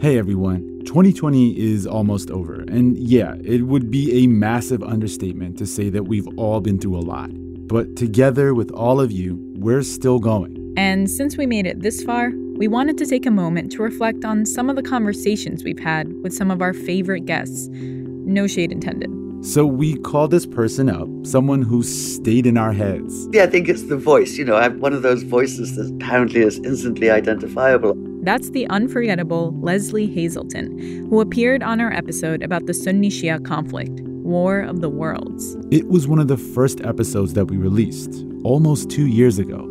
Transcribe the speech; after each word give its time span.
Hey 0.00 0.16
everyone, 0.16 0.82
2020 0.84 1.58
is 1.58 1.84
almost 1.84 2.30
over, 2.30 2.60
and 2.68 2.96
yeah, 2.96 3.34
it 3.42 3.62
would 3.62 3.90
be 3.90 4.22
a 4.22 4.28
massive 4.28 4.80
understatement 4.80 5.58
to 5.58 5.66
say 5.66 5.90
that 5.90 6.04
we've 6.04 6.28
all 6.36 6.60
been 6.60 6.78
through 6.78 6.98
a 6.98 7.02
lot. 7.02 7.30
But 7.66 7.96
together 7.96 8.54
with 8.54 8.70
all 8.70 9.00
of 9.00 9.10
you, 9.10 9.36
we're 9.56 9.82
still 9.82 10.20
going. 10.20 10.72
And 10.76 11.10
since 11.10 11.36
we 11.36 11.46
made 11.46 11.66
it 11.66 11.82
this 11.82 12.00
far, 12.04 12.30
we 12.30 12.68
wanted 12.68 12.96
to 12.98 13.06
take 13.06 13.26
a 13.26 13.32
moment 13.32 13.72
to 13.72 13.82
reflect 13.82 14.24
on 14.24 14.46
some 14.46 14.70
of 14.70 14.76
the 14.76 14.84
conversations 14.84 15.64
we've 15.64 15.80
had 15.80 16.12
with 16.22 16.32
some 16.32 16.52
of 16.52 16.62
our 16.62 16.72
favorite 16.72 17.26
guests. 17.26 17.66
No 17.72 18.46
shade 18.46 18.70
intended. 18.70 19.10
So 19.44 19.66
we 19.66 19.96
called 19.96 20.30
this 20.30 20.46
person 20.46 20.88
up, 20.88 21.08
someone 21.24 21.62
who 21.62 21.82
stayed 21.82 22.46
in 22.46 22.56
our 22.56 22.72
heads. 22.72 23.28
Yeah, 23.32 23.42
I 23.42 23.46
think 23.48 23.68
it's 23.68 23.82
the 23.82 23.96
voice. 23.96 24.36
You 24.36 24.44
know, 24.44 24.54
I 24.54 24.62
have 24.62 24.76
one 24.76 24.92
of 24.92 25.02
those 25.02 25.24
voices 25.24 25.74
that 25.74 25.92
apparently 25.92 26.42
is 26.42 26.58
instantly 26.58 27.10
identifiable. 27.10 27.96
That's 28.22 28.50
the 28.50 28.66
unforgettable 28.68 29.54
Lesley 29.60 30.12
Hazleton, 30.12 31.06
who 31.08 31.20
appeared 31.20 31.62
on 31.62 31.80
our 31.80 31.92
episode 31.92 32.42
about 32.42 32.66
the 32.66 32.74
Sunni 32.74 33.10
Shia 33.10 33.44
conflict, 33.44 34.00
War 34.00 34.60
of 34.60 34.80
the 34.80 34.88
Worlds. 34.88 35.56
It 35.70 35.88
was 35.88 36.08
one 36.08 36.18
of 36.18 36.28
the 36.28 36.36
first 36.36 36.80
episodes 36.80 37.34
that 37.34 37.46
we 37.46 37.56
released, 37.56 38.24
almost 38.44 38.90
two 38.90 39.06
years 39.06 39.38
ago. 39.38 39.66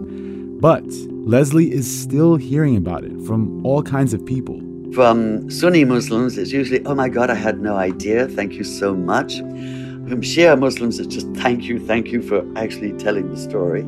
But 0.59 0.85
Lesley 1.27 1.71
is 1.71 1.85
still 2.01 2.37
hearing 2.37 2.77
about 2.77 3.03
it 3.03 3.21
from 3.21 3.65
all 3.65 3.83
kinds 3.83 4.13
of 4.13 4.25
people. 4.25 4.61
From 4.93 5.51
Sunni 5.51 5.83
Muslims, 5.83 6.37
it's 6.37 6.51
usually, 6.51 6.83
oh 6.85 6.95
my 6.95 7.09
God, 7.09 7.29
I 7.29 7.35
had 7.35 7.59
no 7.61 7.75
idea. 7.75 8.27
Thank 8.27 8.53
you 8.53 8.63
so 8.63 8.95
much. 8.95 9.37
From 9.37 10.21
Shia 10.21 10.57
Muslims, 10.57 10.99
it's 10.99 11.13
just 11.13 11.27
thank 11.35 11.65
you, 11.65 11.85
thank 11.85 12.07
you 12.07 12.21
for 12.21 12.43
actually 12.57 12.93
telling 12.93 13.29
the 13.29 13.37
story. 13.37 13.81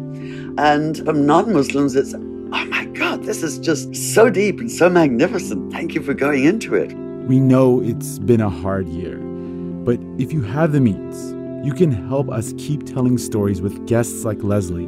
And 0.57 0.97
from 1.05 1.25
non 1.25 1.53
Muslims, 1.53 1.95
it's, 1.95 2.13
oh 2.51 2.65
my 2.65 2.85
God, 2.85 3.23
this 3.23 3.43
is 3.43 3.59
just 3.59 3.95
so 3.95 4.29
deep 4.29 4.59
and 4.59 4.71
so 4.71 4.89
magnificent. 4.89 5.71
Thank 5.71 5.93
you 5.93 6.01
for 6.01 6.13
going 6.13 6.45
into 6.45 6.75
it. 6.75 6.93
We 7.27 7.39
know 7.39 7.81
it's 7.81 8.19
been 8.19 8.41
a 8.41 8.49
hard 8.49 8.87
year, 8.87 9.17
but 9.17 9.99
if 10.17 10.33
you 10.33 10.41
have 10.41 10.71
the 10.71 10.81
means, 10.81 11.33
you 11.65 11.73
can 11.73 11.91
help 11.91 12.29
us 12.29 12.53
keep 12.57 12.85
telling 12.85 13.17
stories 13.17 13.61
with 13.61 13.85
guests 13.85 14.23
like 14.23 14.41
Lesley 14.41 14.87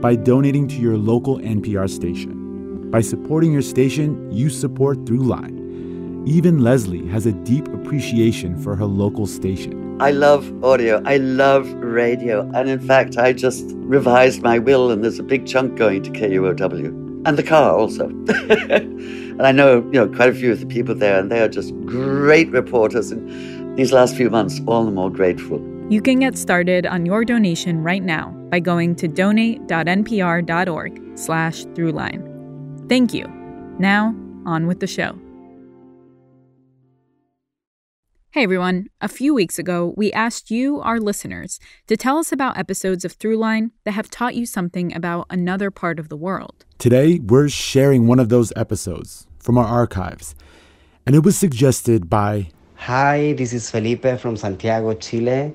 by 0.00 0.14
donating 0.14 0.68
to 0.68 0.76
your 0.76 0.96
local 0.96 1.38
NPR 1.38 1.88
station. 1.88 2.90
By 2.90 3.00
supporting 3.00 3.52
your 3.52 3.62
station, 3.62 4.30
you 4.30 4.50
support 4.50 5.04
Throughline. 5.04 6.28
Even 6.28 6.58
Lesley 6.58 7.06
has 7.08 7.26
a 7.26 7.32
deep 7.32 7.66
appreciation 7.68 8.56
for 8.62 8.76
her 8.76 8.84
local 8.84 9.26
station. 9.26 9.98
I 10.00 10.10
love 10.10 10.52
audio. 10.64 11.02
I 11.04 11.16
love 11.16 11.70
radio. 11.74 12.50
And 12.54 12.68
in 12.68 12.80
fact, 12.80 13.16
I 13.16 13.32
just 13.32 13.72
revised 13.76 14.42
my 14.42 14.58
will, 14.58 14.90
and 14.90 15.02
there's 15.02 15.18
a 15.18 15.22
big 15.22 15.46
chunk 15.46 15.76
going 15.76 16.02
to 16.02 16.10
KUOW 16.10 16.99
and 17.26 17.36
the 17.36 17.42
car 17.42 17.76
also. 17.76 18.06
and 18.08 19.42
I 19.42 19.52
know, 19.52 19.78
you 19.92 19.92
know, 19.92 20.08
quite 20.08 20.30
a 20.30 20.34
few 20.34 20.52
of 20.52 20.60
the 20.60 20.66
people 20.66 20.94
there, 20.94 21.18
and 21.18 21.30
they 21.30 21.40
are 21.40 21.48
just 21.48 21.74
great 21.84 22.50
reporters. 22.50 23.10
And 23.10 23.78
these 23.78 23.92
last 23.92 24.16
few 24.16 24.30
months, 24.30 24.60
all 24.66 24.84
the 24.84 24.90
more 24.90 25.10
grateful. 25.10 25.60
You 25.90 26.00
can 26.00 26.20
get 26.20 26.38
started 26.38 26.86
on 26.86 27.04
your 27.04 27.24
donation 27.24 27.82
right 27.82 28.02
now 28.02 28.30
by 28.50 28.60
going 28.60 28.94
to 28.96 29.08
donate.npr.org 29.08 31.18
slash 31.18 31.64
throughline. 31.66 32.88
Thank 32.88 33.12
you. 33.12 33.26
Now, 33.78 34.14
on 34.46 34.66
with 34.66 34.80
the 34.80 34.86
show. 34.86 35.19
Hey 38.32 38.44
everyone, 38.44 38.86
a 39.00 39.08
few 39.08 39.34
weeks 39.34 39.58
ago, 39.58 39.92
we 39.96 40.12
asked 40.12 40.52
you, 40.52 40.80
our 40.82 41.00
listeners, 41.00 41.58
to 41.88 41.96
tell 41.96 42.16
us 42.16 42.30
about 42.30 42.56
episodes 42.56 43.04
of 43.04 43.18
Throughline 43.18 43.72
that 43.82 43.90
have 43.94 44.08
taught 44.08 44.36
you 44.36 44.46
something 44.46 44.94
about 44.94 45.26
another 45.30 45.72
part 45.72 45.98
of 45.98 46.08
the 46.08 46.16
world. 46.16 46.64
Today, 46.78 47.18
we're 47.18 47.48
sharing 47.48 48.06
one 48.06 48.20
of 48.20 48.28
those 48.28 48.52
episodes 48.54 49.26
from 49.40 49.58
our 49.58 49.64
archives, 49.64 50.36
and 51.04 51.16
it 51.16 51.24
was 51.24 51.36
suggested 51.36 52.08
by 52.08 52.50
Hi, 52.76 53.32
this 53.32 53.52
is 53.52 53.68
Felipe 53.68 54.06
from 54.20 54.36
Santiago, 54.36 54.94
Chile. 54.94 55.52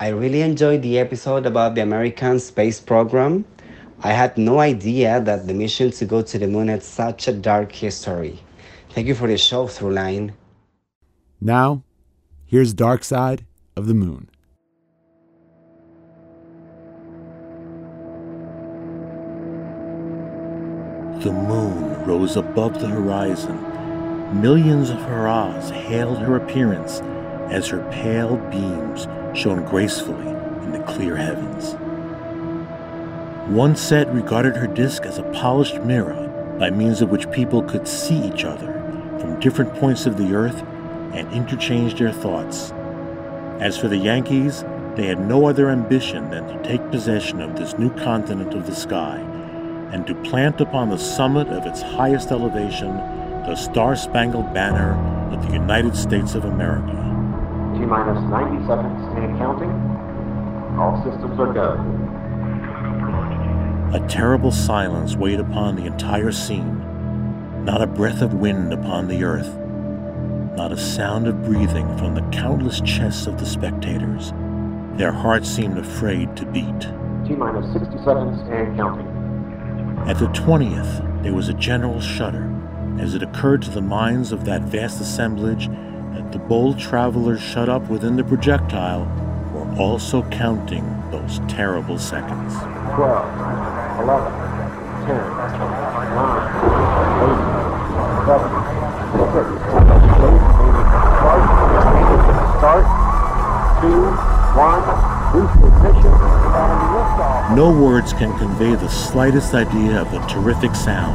I 0.00 0.08
really 0.08 0.40
enjoyed 0.40 0.80
the 0.80 0.98
episode 0.98 1.44
about 1.44 1.74
the 1.74 1.82
American 1.82 2.40
space 2.40 2.80
program. 2.80 3.44
I 4.02 4.12
had 4.12 4.38
no 4.38 4.60
idea 4.60 5.20
that 5.20 5.46
the 5.46 5.52
mission 5.52 5.90
to 5.90 6.06
go 6.06 6.22
to 6.22 6.38
the 6.38 6.46
moon 6.46 6.68
had 6.68 6.82
such 6.82 7.28
a 7.28 7.34
dark 7.34 7.70
history. 7.70 8.40
Thank 8.92 9.08
you 9.08 9.14
for 9.14 9.28
the 9.28 9.36
show, 9.36 9.66
Throughline. 9.66 10.32
Now, 11.38 11.82
here's 12.54 12.72
Dark 12.72 13.02
Side 13.02 13.44
of 13.74 13.88
the 13.88 13.94
Moon. 13.94 14.30
The 21.20 21.32
moon 21.32 22.06
rose 22.06 22.36
above 22.36 22.78
the 22.80 22.86
horizon. 22.86 24.40
Millions 24.40 24.90
of 24.90 25.00
hurrahs 25.00 25.70
hailed 25.70 26.18
her 26.18 26.36
appearance 26.36 27.00
as 27.50 27.66
her 27.66 27.84
pale 27.90 28.36
beams 28.52 29.08
shone 29.36 29.64
gracefully 29.64 30.28
in 30.28 30.70
the 30.70 30.84
clear 30.86 31.16
heavens. 31.16 31.72
One 33.52 33.74
set 33.74 34.06
regarded 34.14 34.54
her 34.54 34.68
disk 34.68 35.06
as 35.06 35.18
a 35.18 35.28
polished 35.32 35.80
mirror 35.80 36.56
by 36.60 36.70
means 36.70 37.02
of 37.02 37.10
which 37.10 37.28
people 37.32 37.64
could 37.64 37.88
see 37.88 38.22
each 38.22 38.44
other 38.44 38.72
from 39.18 39.40
different 39.40 39.74
points 39.74 40.06
of 40.06 40.16
the 40.16 40.32
earth 40.36 40.62
and 41.14 41.32
interchange 41.32 41.98
their 41.98 42.12
thoughts. 42.12 42.72
As 43.60 43.78
for 43.78 43.88
the 43.88 43.96
Yankees, 43.96 44.64
they 44.96 45.06
had 45.06 45.20
no 45.20 45.46
other 45.46 45.70
ambition 45.70 46.30
than 46.30 46.46
to 46.46 46.68
take 46.68 46.90
possession 46.90 47.40
of 47.40 47.56
this 47.56 47.78
new 47.78 47.90
continent 47.90 48.54
of 48.54 48.66
the 48.66 48.74
sky 48.74 49.18
and 49.92 50.06
to 50.06 50.14
plant 50.22 50.60
upon 50.60 50.90
the 50.90 50.98
summit 50.98 51.48
of 51.48 51.66
its 51.66 51.80
highest 51.80 52.30
elevation 52.30 52.96
the 53.46 53.54
Star 53.54 53.94
Spangled 53.94 54.54
Banner 54.54 54.94
of 55.30 55.46
the 55.46 55.52
United 55.52 55.94
States 55.94 56.34
of 56.34 56.46
America. 56.46 56.92
T 57.74 57.80
minus 57.84 58.22
90 58.30 58.66
seconds 58.66 59.04
and 59.16 59.38
counting. 59.38 59.70
All 60.78 60.96
systems 61.04 61.38
are 61.38 61.52
go. 61.52 61.74
A 63.94 64.08
terrible 64.08 64.50
silence 64.50 65.14
weighed 65.14 65.40
upon 65.40 65.76
the 65.76 65.84
entire 65.84 66.32
scene. 66.32 66.80
Not 67.64 67.82
a 67.82 67.86
breath 67.86 68.22
of 68.22 68.34
wind 68.34 68.72
upon 68.72 69.08
the 69.08 69.22
earth. 69.22 69.54
Not 70.56 70.70
a 70.70 70.76
sound 70.76 71.26
of 71.26 71.42
breathing 71.42 71.98
from 71.98 72.14
the 72.14 72.22
countless 72.30 72.80
chests 72.80 73.26
of 73.26 73.40
the 73.40 73.46
spectators. 73.46 74.32
Their 74.96 75.10
hearts 75.10 75.48
seemed 75.48 75.76
afraid 75.78 76.36
to 76.36 76.46
beat. 76.46 76.80
T 77.26 77.34
minus 77.34 77.72
60 77.72 77.98
seconds 78.04 78.40
and 78.50 78.76
counting. 78.76 79.08
At 80.06 80.20
the 80.20 80.26
20th, 80.26 81.24
there 81.24 81.34
was 81.34 81.48
a 81.48 81.54
general 81.54 82.00
shudder 82.00 82.48
as 83.00 83.14
it 83.14 83.22
occurred 83.24 83.62
to 83.62 83.70
the 83.70 83.80
minds 83.80 84.30
of 84.30 84.44
that 84.44 84.62
vast 84.62 85.00
assemblage 85.00 85.66
that 86.14 86.30
the 86.30 86.38
bold 86.38 86.78
travelers 86.78 87.42
shut 87.42 87.68
up 87.68 87.88
within 87.88 88.14
the 88.14 88.22
projectile 88.22 89.06
were 89.52 89.66
also 89.76 90.22
counting 90.30 90.84
those 91.10 91.40
terrible 91.48 91.98
seconds. 91.98 92.54
12, 92.94 93.40
11, 94.02 94.32
10, 95.04 95.18
9, 95.18 95.58
8, 97.24 97.54
7, 98.26 99.58
6, 99.58 99.63
start, 102.64 102.86
2, 103.82 103.90
1, 104.56 105.32
boost 105.34 105.54
ignition, 105.56 106.12
and 106.12 106.80
liftoff. 106.96 107.54
No 107.54 107.70
words 107.70 108.14
can 108.14 108.34
convey 108.38 108.74
the 108.74 108.88
slightest 108.88 109.52
idea 109.52 110.00
of 110.00 110.10
the 110.10 110.20
terrific 110.20 110.74
sound. 110.74 111.14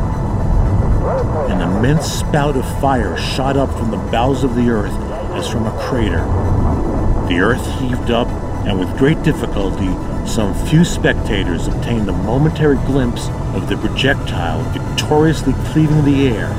An 1.51 1.59
immense 1.61 2.05
spout 2.05 2.55
of 2.55 2.79
fire 2.79 3.17
shot 3.17 3.57
up 3.57 3.71
from 3.79 3.89
the 3.89 3.97
bowels 4.11 4.43
of 4.43 4.53
the 4.53 4.69
earth 4.69 4.93
as 5.33 5.49
from 5.49 5.65
a 5.65 5.71
crater. 5.79 6.23
The 7.29 7.39
earth 7.39 7.65
heaved 7.79 8.11
up, 8.11 8.27
and 8.67 8.77
with 8.77 8.95
great 8.99 9.23
difficulty, 9.23 9.89
some 10.27 10.53
few 10.67 10.85
spectators 10.85 11.65
obtained 11.65 12.07
a 12.09 12.13
momentary 12.13 12.77
glimpse 12.85 13.27
of 13.55 13.69
the 13.69 13.77
projectile 13.77 14.61
victoriously 14.71 15.53
cleaving 15.71 16.05
the 16.05 16.27
air 16.27 16.51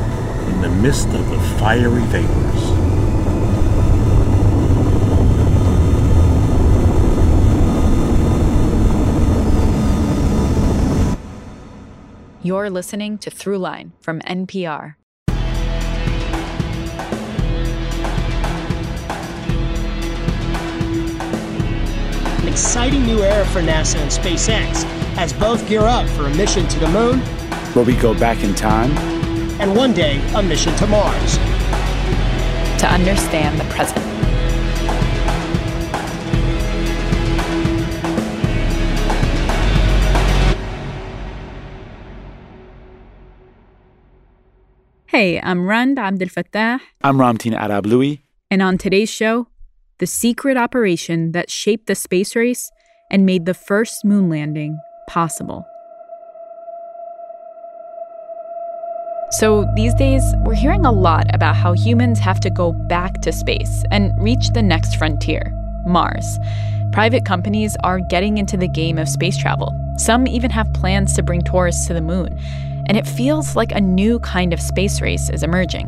in 0.51 0.63
the 0.63 0.69
midst 0.69 1.07
of 1.11 1.31
the 1.31 1.39
fiery 1.61 2.03
vapors. 2.07 2.70
You're 12.51 12.69
listening 12.69 13.17
to 13.19 13.31
Throughline 13.31 13.93
from 14.01 14.19
NPR. 14.23 14.97
An 22.41 22.49
exciting 22.49 23.07
new 23.07 23.23
era 23.23 23.45
for 23.45 23.61
NASA 23.61 23.99
and 23.99 24.11
SpaceX 24.11 24.85
as 25.17 25.33
both 25.33 25.65
gear 25.69 25.83
up 25.83 26.09
for 26.09 26.27
a 26.27 26.35
mission 26.35 26.67
to 26.67 26.81
the 26.81 26.89
moon 26.89 27.21
Where 27.73 27.85
we 27.85 27.95
go 27.95 28.19
back 28.19 28.43
in 28.43 28.57
time 28.57 28.91
and 29.61 29.77
one 29.77 29.93
day 29.93 30.21
a 30.35 30.43
mission 30.43 30.75
to 30.75 30.89
Mars. 30.89 31.37
To 32.81 32.89
understand 32.91 33.61
the 33.61 33.65
present. 33.73 34.10
Hey, 45.11 45.41
I'm 45.41 45.67
Rand 45.67 45.99
Abdel 45.99 46.29
Fattah. 46.29 46.79
I'm 47.03 47.17
Ramtin 47.17 47.53
Arablouei. 47.59 48.21
And 48.49 48.63
on 48.63 48.79
today's 48.79 49.11
show, 49.11 49.49
the 49.99 50.07
secret 50.07 50.57
operation 50.57 51.33
that 51.33 51.51
shaped 51.51 51.89
the 51.89 51.97
space 51.97 52.37
race 52.37 52.71
and 53.11 53.27
made 53.27 53.45
the 53.45 53.53
first 53.53 54.05
moon 54.05 54.29
landing 54.29 54.79
possible. 55.09 55.67
So, 59.33 59.67
these 59.75 59.95
days, 59.95 60.23
we're 60.45 60.55
hearing 60.55 60.87
a 60.87 60.93
lot 60.93 61.27
about 61.35 61.57
how 61.57 61.73
humans 61.73 62.21
have 62.21 62.39
to 62.43 62.49
go 62.49 62.71
back 62.71 63.21
to 63.23 63.33
space 63.33 63.83
and 63.91 64.13
reach 64.23 64.51
the 64.51 64.63
next 64.63 64.95
frontier, 64.95 65.53
Mars. 65.89 66.39
Private 66.93 67.25
companies 67.25 67.77
are 67.83 67.99
getting 67.99 68.39
into 68.39 68.57
the 68.57 68.69
game 68.69 68.97
of 68.97 69.09
space 69.09 69.37
travel. 69.37 69.75
Some 69.97 70.29
even 70.29 70.53
have 70.53 70.73
plans 70.73 71.15
to 71.15 71.25
bring 71.25 71.43
tourists 71.43 71.89
to 71.89 71.95
the 71.95 72.01
moon 72.01 72.39
and 72.91 72.99
it 72.99 73.07
feels 73.07 73.55
like 73.55 73.71
a 73.71 73.81
new 73.81 74.19
kind 74.19 74.53
of 74.53 74.61
space 74.61 75.01
race 75.01 75.31
is 75.31 75.45
emerging. 75.45 75.87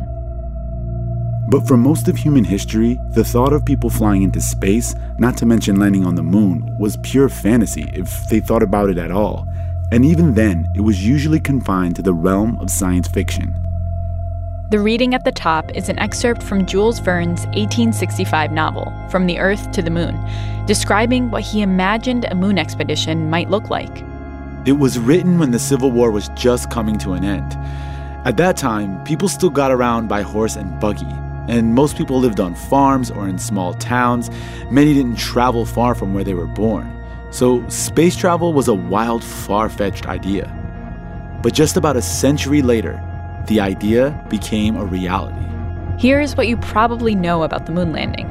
But 1.49 1.67
for 1.67 1.77
most 1.77 2.07
of 2.07 2.17
human 2.17 2.45
history, 2.45 2.97
the 3.11 3.25
thought 3.25 3.53
of 3.53 3.65
people 3.65 3.91
flying 3.91 4.23
into 4.23 4.41
space, 4.41 4.95
not 5.19 5.37
to 5.39 5.47
mention 5.47 5.81
landing 5.81 6.07
on 6.07 6.15
the 6.15 6.23
moon, 6.23 6.65
was 6.79 6.97
pure 6.99 7.29
fantasy 7.29 7.91
if 7.93 8.29
they 8.29 8.39
thought 8.39 8.63
about 8.63 8.89
it 8.89 8.99
at 8.99 9.11
all. 9.11 9.49
And 9.91 10.05
even 10.05 10.35
then, 10.35 10.69
it 10.77 10.81
was 10.83 11.05
usually 11.05 11.41
confined 11.41 11.97
to 11.97 12.03
the 12.03 12.15
realm 12.15 12.57
of 12.61 12.71
science 12.71 13.09
fiction. 13.09 13.53
The 14.71 14.79
reading 14.79 15.13
at 15.13 15.25
the 15.25 15.33
top 15.33 15.77
is 15.77 15.89
an 15.89 15.99
excerpt 15.99 16.41
from 16.41 16.67
Jules 16.67 17.01
Verne's 17.01 17.47
1865 17.47 18.53
novel, 18.53 18.93
From 19.11 19.27
the 19.27 19.41
Earth 19.41 19.73
to 19.73 19.83
the 19.83 19.91
Moon, 19.91 20.17
describing 20.67 21.33
what 21.33 21.43
he 21.43 21.63
imagined 21.63 22.27
a 22.27 22.37
moon 22.37 22.61
expedition 22.61 23.29
might 23.29 23.51
look 23.51 23.71
like. 23.71 24.05
It 24.65 24.79
was 24.79 24.97
written 24.97 25.41
when 25.41 25.51
the 25.51 25.59
Civil 25.59 25.91
War 25.91 26.13
was 26.13 26.29
just 26.37 26.71
coming 26.71 26.97
to 26.99 27.15
an 27.15 27.25
end. 27.25 27.53
At 28.25 28.37
that 28.37 28.57
time, 28.57 29.03
people 29.03 29.29
still 29.29 29.51
got 29.51 29.73
around 29.73 30.07
by 30.07 30.23
horse 30.23 30.55
and 30.55 30.79
buggy, 30.79 31.13
and 31.49 31.75
most 31.75 31.97
people 31.97 32.21
lived 32.21 32.39
on 32.39 32.55
farms 32.55 33.11
or 33.11 33.29
in 33.29 33.39
small 33.39 33.75
towns. 33.75 34.31
Many 34.71 34.95
didn't 34.95 35.17
travel 35.17 35.67
far 35.67 35.97
from 35.97 36.15
where 36.15 36.23
they 36.23 36.35
were 36.35 36.47
born. 36.47 36.97
So, 37.33 37.69
space 37.69 38.15
travel 38.15 38.53
was 38.53 38.69
a 38.69 38.75
wild, 38.75 39.25
far 39.25 39.69
fetched 39.69 40.07
idea. 40.07 40.47
But 41.43 41.55
just 41.55 41.77
about 41.77 41.97
a 41.97 42.03
century 42.03 42.63
later, 42.63 43.03
the 43.49 43.59
idea 43.59 44.25
became 44.31 44.77
a 44.77 44.85
reality. 44.85 45.45
Here's 45.99 46.37
what 46.37 46.47
you 46.47 46.57
probably 46.59 47.17
know 47.17 47.43
about 47.43 47.67
the 47.67 47.73
moon 47.73 47.93
landing 47.93 48.31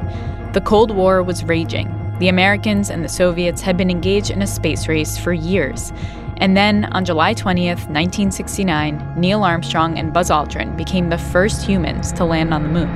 the 0.54 0.62
Cold 0.62 0.92
War 0.92 1.22
was 1.22 1.44
raging. 1.44 2.01
The 2.22 2.28
Americans 2.28 2.88
and 2.88 3.04
the 3.04 3.08
Soviets 3.08 3.62
had 3.62 3.76
been 3.76 3.90
engaged 3.90 4.30
in 4.30 4.42
a 4.42 4.46
space 4.46 4.86
race 4.86 5.18
for 5.18 5.32
years. 5.32 5.92
And 6.36 6.56
then 6.56 6.84
on 6.92 7.04
July 7.04 7.34
20th, 7.34 7.88
1969, 7.90 9.14
Neil 9.16 9.42
Armstrong 9.42 9.98
and 9.98 10.12
Buzz 10.12 10.30
Aldrin 10.30 10.76
became 10.76 11.08
the 11.08 11.18
first 11.18 11.66
humans 11.66 12.12
to 12.12 12.24
land 12.24 12.54
on 12.54 12.62
the 12.62 12.68
moon. 12.68 12.88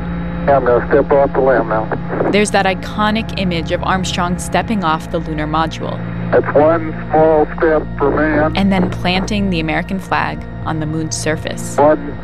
I'm 0.48 0.64
going 0.64 0.80
to 0.80 0.86
step 0.86 1.10
off 1.10 1.32
the 1.32 1.40
limb 1.40 1.70
now. 1.70 2.30
There's 2.30 2.52
that 2.52 2.66
iconic 2.66 3.36
image 3.40 3.72
of 3.72 3.82
Armstrong 3.82 4.38
stepping 4.38 4.84
off 4.84 5.10
the 5.10 5.18
lunar 5.18 5.48
module. 5.48 5.98
That's 6.30 6.46
one 6.54 6.92
small 7.10 7.46
step 7.56 7.82
for 7.98 8.12
man. 8.14 8.56
And 8.56 8.70
then 8.70 8.90
planting 8.90 9.50
the 9.50 9.58
American 9.58 9.98
flag 9.98 10.40
on 10.64 10.78
the 10.78 10.86
moon's 10.86 11.16
surface. 11.16 11.76
One 11.78 12.16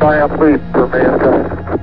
giant 0.00 0.40
leap 0.40 0.62
for 0.72 0.88
mankind. 0.88 1.76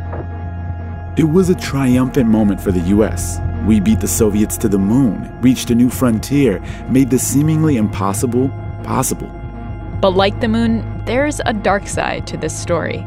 It 1.19 1.25
was 1.25 1.51
a 1.51 1.55
triumphant 1.55 2.27
moment 2.27 2.59
for 2.59 2.71
the 2.71 2.81
U.S. 2.95 3.39
We 3.65 3.79
beat 3.79 3.99
the 3.99 4.07
Soviets 4.07 4.57
to 4.57 4.69
the 4.69 4.77
moon, 4.77 5.29
reached 5.41 5.69
a 5.69 5.75
new 5.75 5.89
frontier, 5.89 6.61
made 6.89 7.09
the 7.09 7.19
seemingly 7.19 7.77
impossible 7.77 8.49
possible. 8.83 9.29
But 9.99 10.11
like 10.11 10.39
the 10.39 10.47
moon, 10.47 11.03
there's 11.05 11.41
a 11.45 11.53
dark 11.53 11.87
side 11.87 12.27
to 12.27 12.37
this 12.37 12.57
story. 12.57 13.05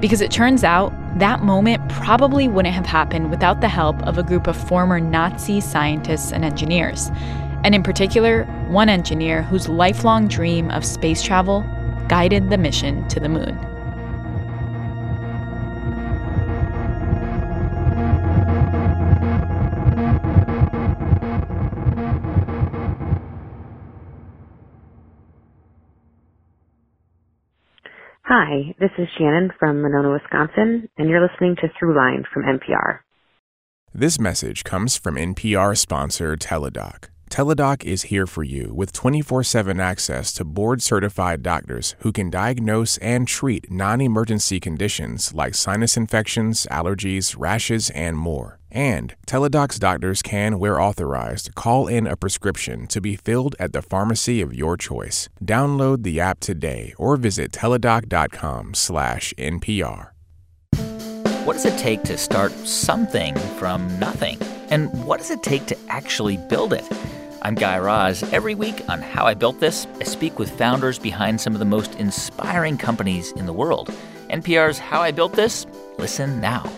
Because 0.00 0.20
it 0.20 0.30
turns 0.30 0.64
out 0.64 0.92
that 1.18 1.42
moment 1.42 1.86
probably 1.90 2.48
wouldn't 2.48 2.74
have 2.74 2.86
happened 2.86 3.30
without 3.30 3.60
the 3.60 3.68
help 3.68 4.02
of 4.04 4.16
a 4.16 4.22
group 4.22 4.46
of 4.46 4.56
former 4.56 4.98
Nazi 4.98 5.60
scientists 5.60 6.32
and 6.32 6.44
engineers. 6.44 7.10
And 7.62 7.74
in 7.74 7.82
particular, 7.82 8.44
one 8.68 8.88
engineer 8.88 9.42
whose 9.42 9.68
lifelong 9.68 10.26
dream 10.26 10.70
of 10.70 10.84
space 10.84 11.22
travel 11.22 11.62
guided 12.08 12.48
the 12.48 12.58
mission 12.58 13.06
to 13.08 13.20
the 13.20 13.28
moon. 13.28 13.69
Hi, 28.32 28.76
this 28.78 28.92
is 28.96 29.08
Shannon 29.18 29.50
from 29.58 29.82
Monona, 29.82 30.12
Wisconsin, 30.12 30.88
and 30.96 31.08
you're 31.08 31.20
listening 31.20 31.56
to 31.56 31.68
Throughline 31.70 32.22
from 32.32 32.44
NPR. 32.44 33.00
This 33.92 34.20
message 34.20 34.62
comes 34.62 34.96
from 34.96 35.16
NPR 35.16 35.76
sponsor 35.76 36.36
Teladoc. 36.36 37.06
Teladoc 37.28 37.82
is 37.82 38.02
here 38.02 38.28
for 38.28 38.44
you 38.44 38.72
with 38.72 38.92
24 38.92 39.42
7 39.42 39.80
access 39.80 40.32
to 40.34 40.44
board 40.44 40.80
certified 40.80 41.42
doctors 41.42 41.96
who 42.02 42.12
can 42.12 42.30
diagnose 42.30 42.98
and 42.98 43.26
treat 43.26 43.68
non 43.68 44.00
emergency 44.00 44.60
conditions 44.60 45.34
like 45.34 45.56
sinus 45.56 45.96
infections, 45.96 46.68
allergies, 46.70 47.34
rashes, 47.36 47.90
and 47.90 48.16
more. 48.16 48.59
And 48.70 49.14
Teladoc's 49.26 49.78
doctors 49.78 50.22
can, 50.22 50.58
where 50.58 50.80
authorized, 50.80 51.54
call 51.54 51.88
in 51.88 52.06
a 52.06 52.16
prescription 52.16 52.86
to 52.86 53.00
be 53.00 53.16
filled 53.16 53.56
at 53.58 53.72
the 53.72 53.82
pharmacy 53.82 54.40
of 54.40 54.54
your 54.54 54.76
choice. 54.76 55.28
Download 55.44 56.02
the 56.02 56.20
app 56.20 56.40
today 56.40 56.94
or 56.98 57.16
visit 57.16 57.52
teladoc.com/npr. 57.52 60.06
What 61.44 61.54
does 61.54 61.64
it 61.64 61.78
take 61.78 62.02
to 62.04 62.18
start 62.18 62.52
something 62.52 63.34
from 63.58 63.98
nothing? 63.98 64.38
And 64.70 65.04
what 65.04 65.18
does 65.18 65.30
it 65.30 65.42
take 65.42 65.66
to 65.66 65.76
actually 65.88 66.36
build 66.36 66.72
it? 66.72 66.84
I'm 67.42 67.54
Guy 67.54 67.78
Raz. 67.78 68.22
Every 68.32 68.54
week 68.54 68.82
on 68.88 69.00
How 69.00 69.24
I 69.24 69.34
Built 69.34 69.58
This, 69.58 69.86
I 69.98 70.04
speak 70.04 70.38
with 70.38 70.50
founders 70.50 70.98
behind 70.98 71.40
some 71.40 71.54
of 71.54 71.58
the 71.58 71.64
most 71.64 71.94
inspiring 71.94 72.76
companies 72.76 73.32
in 73.32 73.46
the 73.46 73.52
world. 73.52 73.90
NPR's 74.28 74.78
How 74.78 75.00
I 75.00 75.10
Built 75.10 75.32
This? 75.32 75.66
Listen 75.98 76.40
now. 76.40 76.70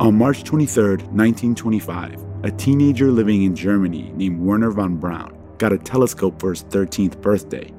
On 0.00 0.14
March 0.14 0.44
23, 0.44 0.92
1925, 1.12 2.24
a 2.44 2.50
teenager 2.52 3.10
living 3.10 3.42
in 3.42 3.54
Germany 3.54 4.10
named 4.14 4.40
Wernher 4.40 4.70
von 4.70 4.96
Braun 4.96 5.36
got 5.58 5.74
a 5.74 5.78
telescope 5.78 6.40
for 6.40 6.48
his 6.48 6.64
13th 6.64 7.20
birthday. 7.20 7.70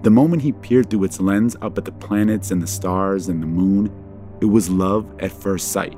The 0.00 0.08
moment 0.08 0.40
he 0.40 0.52
peered 0.52 0.88
through 0.88 1.04
its 1.04 1.20
lens 1.20 1.56
up 1.60 1.76
at 1.76 1.84
the 1.84 1.92
planets 1.92 2.52
and 2.52 2.62
the 2.62 2.66
stars 2.66 3.28
and 3.28 3.42
the 3.42 3.46
moon, 3.46 3.92
it 4.40 4.46
was 4.46 4.70
love 4.70 5.14
at 5.18 5.30
first 5.30 5.70
sight. 5.70 5.92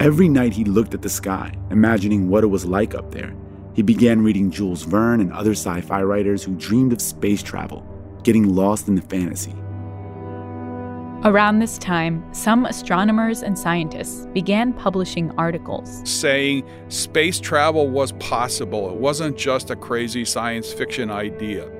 Every 0.00 0.30
night 0.30 0.54
he 0.54 0.64
looked 0.64 0.94
at 0.94 1.02
the 1.02 1.10
sky, 1.10 1.52
imagining 1.70 2.30
what 2.30 2.44
it 2.44 2.46
was 2.46 2.64
like 2.64 2.94
up 2.94 3.10
there. 3.10 3.34
He 3.74 3.82
began 3.82 4.24
reading 4.24 4.50
Jules 4.50 4.84
Verne 4.84 5.20
and 5.20 5.34
other 5.34 5.52
sci 5.52 5.82
fi 5.82 6.02
writers 6.02 6.42
who 6.42 6.54
dreamed 6.54 6.94
of 6.94 7.02
space 7.02 7.42
travel, 7.42 7.86
getting 8.22 8.54
lost 8.54 8.88
in 8.88 8.94
the 8.94 9.02
fantasy. 9.02 9.54
Around 11.24 11.60
this 11.60 11.78
time, 11.78 12.22
some 12.32 12.66
astronomers 12.66 13.42
and 13.42 13.58
scientists 13.58 14.26
began 14.34 14.74
publishing 14.74 15.32
articles 15.38 16.02
saying 16.08 16.68
space 16.88 17.40
travel 17.40 17.88
was 17.88 18.12
possible. 18.12 18.90
It 18.90 18.96
wasn't 18.96 19.36
just 19.38 19.70
a 19.70 19.76
crazy 19.76 20.26
science 20.26 20.72
fiction 20.72 21.10
idea. 21.10 21.70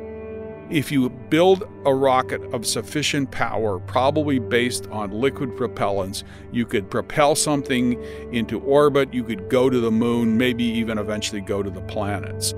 If 0.71 0.91
you 0.91 1.11
build 1.11 1.65
a 1.85 1.95
rocket 1.95 2.43
of 2.55 2.67
sufficient 2.67 3.31
power, 3.31 3.79
probably 3.79 4.39
based 4.39 4.87
on 4.89 5.11
liquid 5.11 5.51
propellants, 5.51 6.25
you 6.51 6.65
could 6.65 6.91
propel 6.91 7.37
something 7.37 8.03
into 8.33 8.59
orbit, 8.61 9.13
you 9.13 9.23
could 9.23 9.49
go 9.51 9.69
to 9.69 9.79
the 9.79 9.93
moon, 9.93 10.39
maybe 10.39 10.65
even 10.65 10.99
eventually 10.99 11.43
go 11.43 11.63
to 11.63 11.71
the 11.71 11.83
planets. 11.83 12.55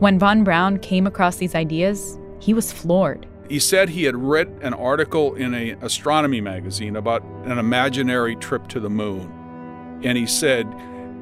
When 0.00 0.18
von 0.18 0.42
Braun 0.42 0.78
came 0.78 1.06
across 1.06 1.36
these 1.36 1.54
ideas, 1.54 2.18
he 2.40 2.54
was 2.54 2.72
floored. 2.72 3.26
He 3.48 3.58
said 3.58 3.90
he 3.90 4.04
had 4.04 4.16
read 4.16 4.48
an 4.62 4.74
article 4.74 5.34
in 5.34 5.52
an 5.54 5.78
astronomy 5.82 6.40
magazine 6.40 6.96
about 6.96 7.22
an 7.44 7.58
imaginary 7.58 8.36
trip 8.36 8.68
to 8.68 8.80
the 8.80 8.90
moon. 8.90 10.00
And 10.02 10.16
he 10.16 10.26
said, 10.26 10.66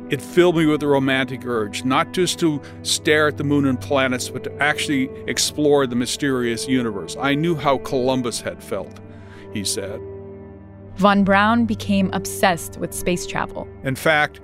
it 0.09 0.21
filled 0.21 0.57
me 0.57 0.67
with 0.67 0.83
a 0.83 0.87
romantic 0.87 1.47
urge, 1.47 1.85
not 1.85 2.13
just 2.13 2.39
to 2.41 2.61
stare 2.83 3.29
at 3.29 3.39
the 3.39 3.45
moon 3.45 3.67
and 3.67 3.81
planets, 3.81 4.29
but 4.29 4.45
to 4.45 4.55
actually 4.63 5.09
explore 5.27 5.87
the 5.87 5.97
mysterious 5.97 6.69
universe. 6.69 7.17
I 7.19 7.35
knew 7.35 7.55
how 7.55 7.79
Columbus 7.79 8.41
had 8.41 8.63
felt, 8.63 9.01
he 9.53 9.65
said. 9.65 10.01
Von 10.97 11.25
Braun 11.25 11.65
became 11.65 12.11
obsessed 12.13 12.77
with 12.77 12.93
space 12.93 13.27
travel. 13.27 13.67
In 13.85 13.97
fact, 13.97 14.41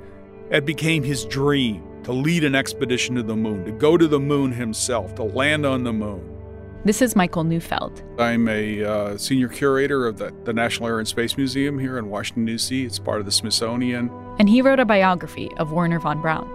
it 0.51 0.65
became 0.65 1.03
his 1.03 1.27
dream 1.27 1.85
to 2.05 2.13
lead 2.13 2.45
an 2.45 2.55
expedition 2.55 3.15
to 3.17 3.23
the 3.23 3.37
moon, 3.37 3.67
to 3.67 3.73
go 3.73 3.99
to 3.99 4.09
the 4.09 4.19
moon 4.19 4.53
himself, 4.53 5.15
to 5.17 5.23
land 5.23 5.67
on 5.67 5.85
the 5.85 5.93
moon. 5.93 6.38
This 6.85 7.03
is 7.03 7.17
Michael 7.17 7.43
Neufeld. 7.43 8.05
I'm 8.21 8.49
a 8.49 8.85
uh, 8.85 9.17
senior 9.19 9.49
curator 9.49 10.07
of 10.07 10.19
the, 10.19 10.33
the 10.45 10.53
National 10.53 10.89
Air 10.89 11.01
and 11.01 11.09
Space 11.09 11.37
Museum 11.37 11.77
here 11.77 11.99
in 11.99 12.09
Washington, 12.09 12.45
D.C. 12.45 12.85
It's 12.85 13.01
part 13.01 13.19
of 13.19 13.27
the 13.27 13.33
Smithsonian. 13.33 14.09
And 14.39 14.49
he 14.49 14.63
wrote 14.63 14.79
a 14.79 14.85
biography 14.85 15.51
of 15.57 15.73
Wernher 15.73 15.99
von 15.99 16.23
Braun. 16.23 16.49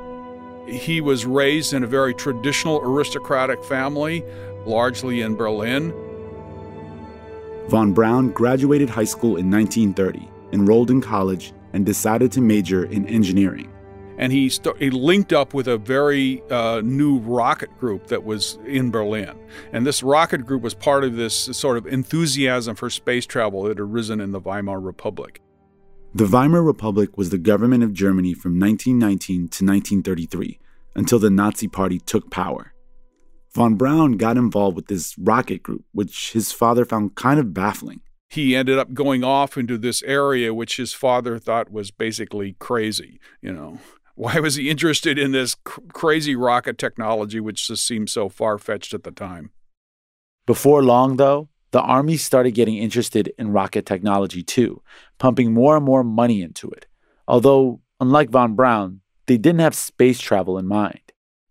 He 0.66 1.02
was 1.02 1.26
raised 1.26 1.74
in 1.74 1.84
a 1.84 1.88
very 1.88 2.14
traditional 2.14 2.80
aristocratic 2.80 3.62
family, 3.66 4.24
largely 4.66 5.20
in 5.20 5.36
Berlin. 5.36 5.94
Von 7.68 7.92
Braun 7.92 8.30
graduated 8.32 8.90
high 8.90 9.04
school 9.04 9.36
in 9.36 9.52
1930, 9.52 10.30
enrolled 10.54 10.90
in 10.90 11.02
college, 11.02 11.52
and 11.74 11.86
decided 11.86 12.32
to 12.32 12.40
major 12.40 12.86
in 12.86 13.06
engineering. 13.08 13.73
And 14.18 14.32
he, 14.32 14.50
st- 14.50 14.78
he 14.78 14.90
linked 14.90 15.34
up 15.34 15.54
with 15.54 15.68
a 15.68 15.78
very 15.78 16.42
uh, 16.50 16.82
new 16.84 17.20
rocket 17.20 17.78
group 17.80 18.08
that 18.08 18.24
was 18.24 18.58
in 18.66 18.92
Berlin. 18.92 19.38
And 19.72 19.86
this 19.86 20.04
rocket 20.04 20.46
group 20.46 20.62
was 20.62 20.74
part 20.74 21.04
of 21.04 21.16
this 21.16 21.36
sort 21.36 21.78
of 21.78 21.88
enthusiasm 21.88 22.76
for 22.76 22.90
space 22.90 23.26
travel 23.26 23.64
that 23.64 23.70
had 23.70 23.80
arisen 23.80 24.22
in 24.22 24.32
the 24.32 24.40
Weimar 24.40 24.80
Republic. 24.80 25.42
The 26.16 26.28
Weimar 26.28 26.62
Republic 26.62 27.18
was 27.18 27.32
the 27.32 27.40
government 27.40 27.84
of 27.84 27.92
Germany 27.92 28.36
from 28.36 28.60
1919 28.60 29.36
to 29.36 29.66
1933 29.66 30.60
until 30.96 31.18
the 31.18 31.32
Nazi 31.32 31.68
Party 31.68 32.00
took 32.00 32.30
power. 32.30 32.74
Von 33.54 33.76
Braun 33.76 34.14
got 34.14 34.38
involved 34.38 34.76
with 34.76 34.88
this 34.88 35.16
rocket 35.18 35.62
group, 35.62 35.86
which 35.92 36.34
his 36.34 36.52
father 36.52 36.86
found 36.86 37.16
kind 37.16 37.40
of 37.40 37.54
baffling. 37.54 38.02
He 38.30 38.56
ended 38.56 38.80
up 38.80 38.94
going 38.94 39.24
off 39.24 39.58
into 39.58 39.78
this 39.78 40.02
area 40.04 40.54
which 40.54 40.78
his 40.78 40.94
father 40.94 41.38
thought 41.38 41.72
was 41.72 41.92
basically 41.92 42.56
crazy, 42.58 43.20
you 43.42 43.54
know. 43.54 43.80
Why 44.16 44.40
was 44.40 44.56
he 44.56 44.70
interested 44.70 45.18
in 45.18 45.32
this 45.32 45.56
cr- 45.56 45.82
crazy 45.92 46.36
rocket 46.36 46.78
technology, 46.78 47.40
which 47.40 47.68
just 47.68 47.86
seemed 47.86 48.10
so 48.10 48.30
far 48.30 48.58
fetched 48.58 48.94
at 48.94 49.04
the 49.04 49.12
time? 49.12 49.52
Before 50.46 50.84
long, 50.84 51.18
though, 51.18 51.50
the 51.72 51.82
Army 51.82 52.18
started 52.18 52.52
getting 52.52 52.78
interested 52.78 53.34
in 53.40 53.52
rocket 53.52 53.86
technology 53.86 54.44
too, 54.44 54.84
pumping 55.18 55.54
more 55.54 55.76
and 55.76 55.86
more 55.86 56.04
money 56.04 56.42
into 56.42 56.70
it. 56.70 56.86
Although, 57.28 57.82
unlike 58.00 58.30
von 58.30 58.54
Braun, 58.54 59.02
they 59.26 59.38
didn't 59.38 59.62
have 59.62 59.74
space 59.74 60.20
travel 60.20 60.58
in 60.60 60.68
mind. 60.68 61.03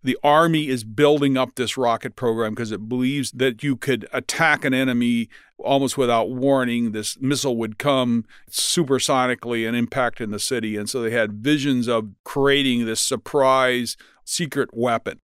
The 0.05 0.17
Army 0.21 0.67
is 0.67 0.83
building 0.83 1.37
up 1.37 1.55
this 1.55 1.77
rocket 1.77 2.17
program 2.17 2.53
because 2.53 2.73
it 2.73 2.89
believes 2.89 3.31
that 3.31 3.63
you 3.63 3.77
could 3.77 4.05
attack 4.11 4.65
an 4.65 4.73
enemy 4.73 5.29
almost 5.57 5.97
without 5.97 6.29
warning. 6.29 6.91
This 6.91 7.17
missile 7.21 7.55
would 7.55 7.77
come 7.77 8.25
supersonically 8.51 9.65
and 9.65 9.77
impact 9.77 10.19
in 10.19 10.31
the 10.31 10.39
city. 10.39 10.75
And 10.75 10.89
so 10.89 11.01
they 11.01 11.11
had 11.11 11.31
visions 11.31 11.87
of 11.87 12.09
creating 12.25 12.85
this 12.85 12.99
surprise 12.99 13.95
secret 14.25 14.71
weapon. 14.73 15.21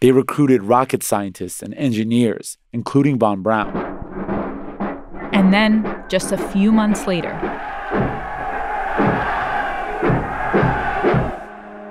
They 0.00 0.12
recruited 0.12 0.62
rocket 0.62 1.02
scientists 1.02 1.62
and 1.62 1.74
engineers, 1.74 2.56
including 2.72 3.18
von 3.18 3.42
Braun. 3.42 3.76
And 5.34 5.52
then, 5.52 6.02
just 6.08 6.32
a 6.32 6.38
few 6.38 6.72
months 6.72 7.06
later, 7.06 7.34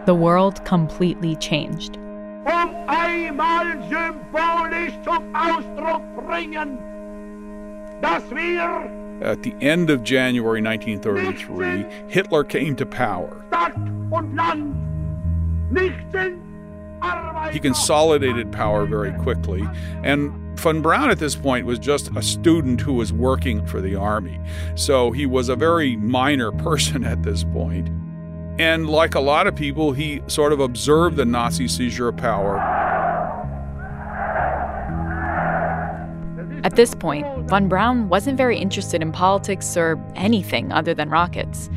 the 0.07 0.15
world 0.15 0.65
completely 0.65 1.35
changed. 1.35 1.99
Um 2.47 2.69
einmal 2.87 3.65
symbolisch 3.89 4.93
zum 5.03 5.35
Ausdruck 5.35 6.01
bringen, 6.25 6.77
dass 8.01 8.23
wir 8.31 8.89
At 9.21 9.43
the 9.43 9.53
end 9.61 9.89
of 9.89 10.03
January 10.03 10.61
1933, 10.61 11.85
Hitler 12.07 12.43
came 12.43 12.75
to 12.75 12.85
power. 12.85 13.43
Stadt 13.47 13.75
und 14.11 14.35
Land 14.35 14.75
nicht 15.71 16.11
sind 16.11 16.39
He 17.51 17.59
consolidated 17.59 18.51
power 18.51 18.85
very 18.85 19.11
quickly, 19.19 19.67
and 20.03 20.59
von 20.59 20.81
Braun 20.81 21.11
at 21.11 21.19
this 21.19 21.35
point 21.35 21.65
was 21.65 21.79
just 21.79 22.09
a 22.15 22.21
student 22.21 22.81
who 22.81 22.93
was 22.93 23.13
working 23.13 23.65
for 23.67 23.79
the 23.79 23.95
army. 23.95 24.39
So 24.75 25.11
he 25.11 25.25
was 25.25 25.49
a 25.49 25.55
very 25.55 25.95
minor 25.95 26.51
person 26.67 27.03
at 27.03 27.23
this 27.23 27.43
point. 27.43 27.89
And 28.59 28.89
like 28.89 29.13
a 29.13 29.19
lot 29.19 29.45
of 29.45 29.55
people, 29.55 29.91
he 29.91 30.21
sort 30.27 30.51
of 30.51 30.59
observed 30.59 31.15
the 31.15 31.25
Nazi 31.25 31.67
seizure 31.67 32.07
of 32.07 32.17
power. 32.17 32.57
At 36.63 36.75
this 36.75 36.95
point, 36.95 37.27
von 37.47 37.69
Braun 37.69 38.09
wasn't 38.09 38.35
very 38.35 38.57
interested 38.57 39.01
in 39.01 39.11
politics 39.11 39.77
or 39.77 40.03
anything 40.15 40.71
other 40.71 40.93
than 40.95 41.09
rockets. 41.09 41.69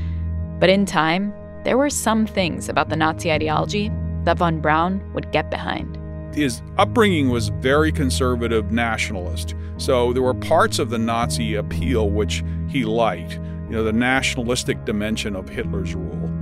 But 0.59 0.71
in 0.71 0.87
time, 0.87 1.35
there 1.65 1.77
were 1.77 1.91
some 1.91 2.27
things 2.27 2.69
about 2.69 2.89
the 2.89 2.97
Nazi 2.97 3.31
ideology 3.31 3.91
that 4.25 4.39
von 4.39 4.61
Braun 4.61 5.03
would 5.13 5.31
get 5.33 5.51
behind. 5.51 5.99
His 6.35 6.63
upbringing 6.79 7.29
was 7.29 7.49
very 7.49 7.93
conservative 7.93 8.73
nationalist. 8.73 9.55
So 9.77 10.13
there 10.15 10.23
were 10.23 10.35
parts 10.35 10.79
of 10.79 10.89
the 10.89 10.99
Nazi 10.99 11.57
appeal 11.57 12.09
which 12.09 12.43
he 12.69 12.85
liked, 12.85 13.35
you 13.35 13.71
know, 13.71 13.85
the 13.85 13.93
nationalistic 13.93 14.85
dimension 14.87 15.37
of 15.37 15.49
Hitler's 15.49 15.95
rule. 15.95 16.40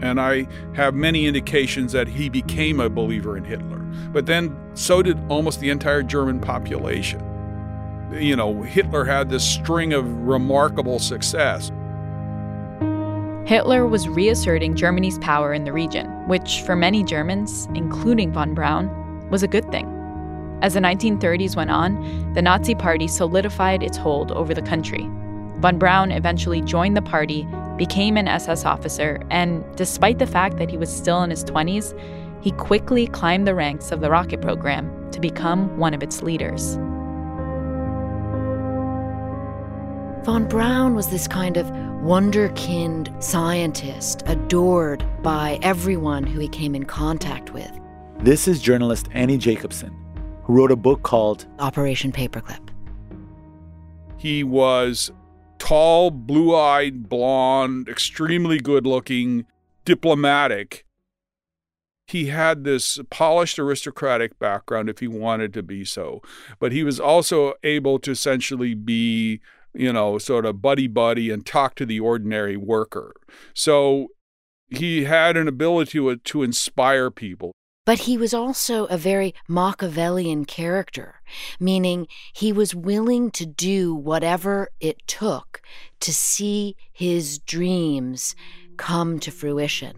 And 0.00 0.20
I 0.20 0.46
have 0.74 0.94
many 0.94 1.26
indications 1.26 1.92
that 1.92 2.08
he 2.08 2.28
became 2.28 2.80
a 2.80 2.88
believer 2.88 3.36
in 3.36 3.44
Hitler. 3.44 3.78
But 4.12 4.26
then 4.26 4.56
so 4.74 5.02
did 5.02 5.18
almost 5.28 5.60
the 5.60 5.70
entire 5.70 6.02
German 6.02 6.40
population. 6.40 7.24
You 8.12 8.36
know, 8.36 8.62
Hitler 8.62 9.04
had 9.04 9.28
this 9.28 9.44
string 9.44 9.92
of 9.92 10.06
remarkable 10.26 10.98
success. 10.98 11.70
Hitler 13.44 13.86
was 13.86 14.08
reasserting 14.08 14.76
Germany's 14.76 15.18
power 15.18 15.52
in 15.52 15.64
the 15.64 15.72
region, 15.72 16.06
which 16.28 16.62
for 16.62 16.76
many 16.76 17.02
Germans, 17.02 17.66
including 17.74 18.32
von 18.32 18.54
Braun, 18.54 19.28
was 19.30 19.42
a 19.42 19.48
good 19.48 19.70
thing. 19.70 19.86
As 20.60 20.74
the 20.74 20.80
1930s 20.80 21.56
went 21.56 21.70
on, 21.70 22.32
the 22.34 22.42
Nazi 22.42 22.74
Party 22.74 23.08
solidified 23.08 23.82
its 23.82 23.96
hold 23.96 24.32
over 24.32 24.52
the 24.52 24.62
country. 24.62 25.08
Von 25.60 25.76
Braun 25.76 26.12
eventually 26.12 26.60
joined 26.60 26.96
the 26.96 27.02
party, 27.02 27.46
became 27.76 28.16
an 28.16 28.28
SS 28.28 28.64
officer, 28.64 29.20
and 29.30 29.64
despite 29.76 30.20
the 30.20 30.26
fact 30.26 30.56
that 30.58 30.70
he 30.70 30.76
was 30.76 30.94
still 30.94 31.22
in 31.22 31.30
his 31.30 31.44
20s, 31.44 31.98
he 32.40 32.52
quickly 32.52 33.08
climbed 33.08 33.46
the 33.46 33.54
ranks 33.54 33.90
of 33.90 34.00
the 34.00 34.08
rocket 34.10 34.40
program 34.40 35.10
to 35.10 35.20
become 35.20 35.76
one 35.76 35.94
of 35.94 36.02
its 36.02 36.22
leaders. 36.22 36.76
Von 40.24 40.46
Braun 40.46 40.94
was 40.94 41.08
this 41.08 41.26
kind 41.26 41.56
of 41.56 41.66
wonderkind 42.02 43.20
scientist, 43.20 44.22
adored 44.26 45.04
by 45.22 45.58
everyone 45.62 46.24
who 46.24 46.38
he 46.38 46.48
came 46.48 46.76
in 46.76 46.84
contact 46.84 47.52
with. 47.52 47.70
This 48.18 48.46
is 48.46 48.60
journalist 48.60 49.08
Annie 49.12 49.38
Jacobsen, 49.38 49.96
who 50.44 50.52
wrote 50.52 50.70
a 50.70 50.76
book 50.76 51.02
called 51.02 51.46
Operation 51.58 52.12
Paperclip. 52.12 52.68
He 54.18 54.44
was 54.44 55.10
tall, 55.58 56.10
blue 56.10 56.54
eyed, 56.56 57.08
blonde, 57.08 57.88
extremely 57.88 58.58
good 58.58 58.86
looking, 58.86 59.46
diplomatic. 59.84 60.84
He 62.06 62.26
had 62.26 62.64
this 62.64 62.98
polished 63.10 63.58
aristocratic 63.58 64.38
background 64.38 64.88
if 64.88 65.00
he 65.00 65.08
wanted 65.08 65.52
to 65.54 65.62
be 65.62 65.84
so, 65.84 66.22
but 66.58 66.72
he 66.72 66.82
was 66.82 66.98
also 66.98 67.54
able 67.62 67.98
to 67.98 68.12
essentially 68.12 68.74
be 68.74 69.40
you 69.74 69.92
know, 69.92 70.18
sort 70.18 70.44
of 70.44 70.62
buddy 70.62 70.86
buddy 70.86 71.30
and 71.30 71.44
talk 71.44 71.74
to 71.76 71.86
the 71.86 72.00
ordinary 72.00 72.56
worker. 72.56 73.14
So 73.54 74.08
he 74.68 75.04
had 75.04 75.36
an 75.36 75.48
ability 75.48 75.92
to, 75.92 76.16
to 76.16 76.42
inspire 76.42 77.10
people. 77.10 77.52
But 77.88 78.00
he 78.00 78.18
was 78.18 78.34
also 78.34 78.84
a 78.84 78.98
very 78.98 79.34
Machiavellian 79.48 80.44
character, 80.44 81.22
meaning 81.58 82.06
he 82.34 82.52
was 82.52 82.74
willing 82.74 83.30
to 83.30 83.46
do 83.46 83.94
whatever 83.94 84.68
it 84.78 84.98
took 85.06 85.62
to 86.00 86.12
see 86.12 86.76
his 86.92 87.38
dreams 87.38 88.36
come 88.76 89.18
to 89.20 89.30
fruition. 89.30 89.96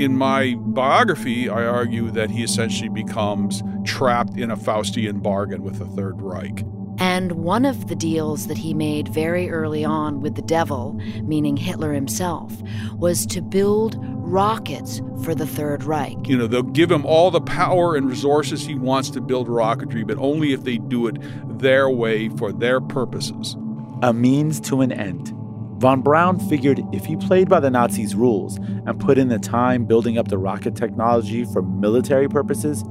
In 0.00 0.18
my 0.18 0.56
biography, 0.56 1.48
I 1.48 1.64
argue 1.64 2.10
that 2.10 2.32
he 2.32 2.42
essentially 2.42 2.88
becomes 2.88 3.62
trapped 3.84 4.36
in 4.36 4.50
a 4.50 4.56
Faustian 4.56 5.22
bargain 5.22 5.62
with 5.62 5.78
the 5.78 5.86
Third 5.86 6.20
Reich. 6.20 6.64
And 6.98 7.32
one 7.32 7.64
of 7.64 7.88
the 7.88 7.96
deals 7.96 8.46
that 8.46 8.58
he 8.58 8.72
made 8.74 9.08
very 9.08 9.50
early 9.50 9.84
on 9.84 10.20
with 10.20 10.36
the 10.36 10.42
devil, 10.42 10.94
meaning 11.22 11.56
Hitler 11.56 11.92
himself, 11.92 12.52
was 12.96 13.26
to 13.26 13.42
build 13.42 13.96
rockets 14.00 15.00
for 15.22 15.34
the 15.34 15.46
Third 15.46 15.84
Reich. 15.84 16.28
You 16.28 16.36
know, 16.36 16.46
they'll 16.46 16.62
give 16.62 16.90
him 16.90 17.04
all 17.04 17.30
the 17.30 17.40
power 17.40 17.96
and 17.96 18.08
resources 18.08 18.66
he 18.66 18.74
wants 18.74 19.10
to 19.10 19.20
build 19.20 19.48
rocketry, 19.48 20.06
but 20.06 20.18
only 20.18 20.52
if 20.52 20.64
they 20.64 20.78
do 20.78 21.06
it 21.06 21.16
their 21.58 21.88
way 21.90 22.28
for 22.30 22.52
their 22.52 22.80
purposes. 22.80 23.56
A 24.02 24.12
means 24.12 24.60
to 24.62 24.80
an 24.80 24.92
end. 24.92 25.32
Von 25.78 26.00
Braun 26.00 26.38
figured 26.38 26.80
if 26.92 27.04
he 27.04 27.16
played 27.16 27.48
by 27.48 27.60
the 27.60 27.70
Nazis' 27.70 28.14
rules 28.14 28.56
and 28.56 28.98
put 29.00 29.18
in 29.18 29.28
the 29.28 29.38
time 29.38 29.84
building 29.84 30.18
up 30.18 30.28
the 30.28 30.38
rocket 30.38 30.76
technology 30.76 31.44
for 31.44 31.62
military 31.62 32.28
purposes, 32.28 32.84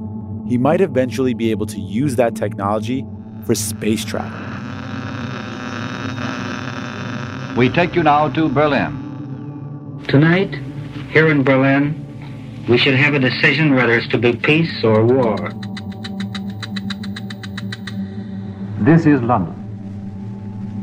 he 0.46 0.58
might 0.58 0.80
eventually 0.80 1.34
be 1.34 1.50
able 1.50 1.66
to 1.66 1.80
use 1.80 2.16
that 2.16 2.36
technology 2.36 3.06
for 3.46 3.54
space 3.54 4.04
travel. 4.04 4.30
We 7.56 7.68
take 7.68 7.94
you 7.94 8.02
now 8.02 8.28
to 8.30 8.48
Berlin. 8.48 10.02
Tonight, 10.08 10.54
here 11.10 11.28
in 11.28 11.44
Berlin, 11.44 12.64
we 12.68 12.78
shall 12.78 12.96
have 12.96 13.14
a 13.14 13.18
decision 13.18 13.74
whether 13.74 13.92
it's 13.92 14.08
to 14.08 14.18
be 14.18 14.34
peace 14.34 14.82
or 14.82 15.04
war. 15.04 15.36
This 18.80 19.06
is 19.06 19.20
London. 19.22 19.60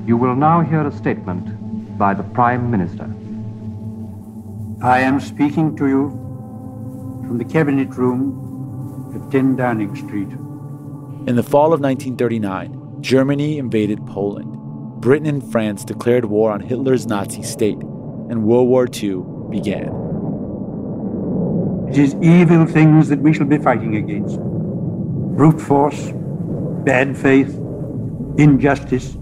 You 0.07 0.17
will 0.17 0.35
now 0.35 0.61
hear 0.61 0.87
a 0.87 0.91
statement 0.91 1.97
by 1.97 2.13
the 2.13 2.23
Prime 2.23 2.71
Minister. 2.71 3.09
I 4.83 5.01
am 5.01 5.19
speaking 5.19 5.75
to 5.77 5.87
you 5.87 6.09
from 7.27 7.37
the 7.37 7.45
Cabinet 7.45 7.89
Room 7.95 9.13
at 9.15 9.31
10 9.31 9.55
Downing 9.57 9.95
Street. 9.95 10.29
In 11.27 11.35
the 11.35 11.43
fall 11.43 11.71
of 11.71 11.79
1939, 11.79 12.97
Germany 12.99 13.59
invaded 13.59 14.03
Poland. 14.07 14.57
Britain 15.01 15.27
and 15.27 15.51
France 15.51 15.85
declared 15.85 16.25
war 16.25 16.51
on 16.51 16.61
Hitler's 16.61 17.05
Nazi 17.05 17.43
state, 17.43 17.77
and 17.77 18.43
World 18.43 18.67
War 18.67 18.87
II 18.91 19.21
began. 19.51 19.93
It 21.89 21.99
is 21.99 22.15
evil 22.15 22.65
things 22.65 23.07
that 23.09 23.19
we 23.19 23.33
shall 23.33 23.45
be 23.45 23.59
fighting 23.59 23.97
against 23.97 24.39
brute 24.39 25.61
force, 25.61 26.11
bad 26.85 27.15
faith, 27.15 27.55
injustice, 28.37 29.15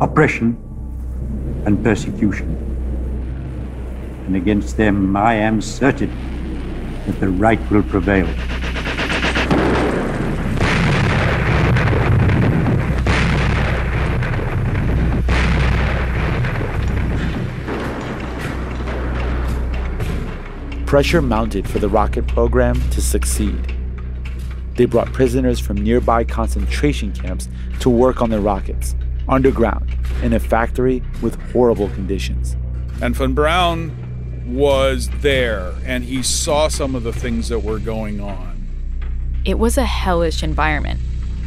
oppression, 0.00 0.56
and 1.66 1.84
persecution. 1.84 2.48
And 4.26 4.36
against 4.36 4.78
them 4.78 5.14
I 5.14 5.34
am 5.34 5.60
certain 5.60 6.10
that 7.04 7.20
the 7.20 7.28
right 7.28 7.60
will 7.70 7.82
prevail. 7.82 8.26
Pressure 20.86 21.20
mounted 21.20 21.68
for 21.68 21.80
the 21.80 21.88
rocket 21.88 22.28
program 22.28 22.80
to 22.90 23.02
succeed. 23.02 23.74
They 24.76 24.84
brought 24.84 25.12
prisoners 25.12 25.58
from 25.58 25.78
nearby 25.78 26.22
concentration 26.22 27.12
camps 27.12 27.48
to 27.80 27.90
work 27.90 28.22
on 28.22 28.30
the 28.30 28.40
rockets, 28.40 28.94
underground, 29.28 29.92
in 30.22 30.32
a 30.32 30.38
factory 30.38 31.02
with 31.20 31.34
horrible 31.50 31.88
conditions. 31.88 32.56
And 33.02 33.16
von 33.16 33.34
Braun 33.34 34.54
was 34.54 35.10
there 35.22 35.74
and 35.84 36.04
he 36.04 36.22
saw 36.22 36.68
some 36.68 36.94
of 36.94 37.02
the 37.02 37.12
things 37.12 37.48
that 37.48 37.58
were 37.58 37.80
going 37.80 38.20
on. 38.20 38.68
It 39.44 39.58
was 39.58 39.76
a 39.76 39.84
hellish 39.84 40.44
environment 40.44 41.00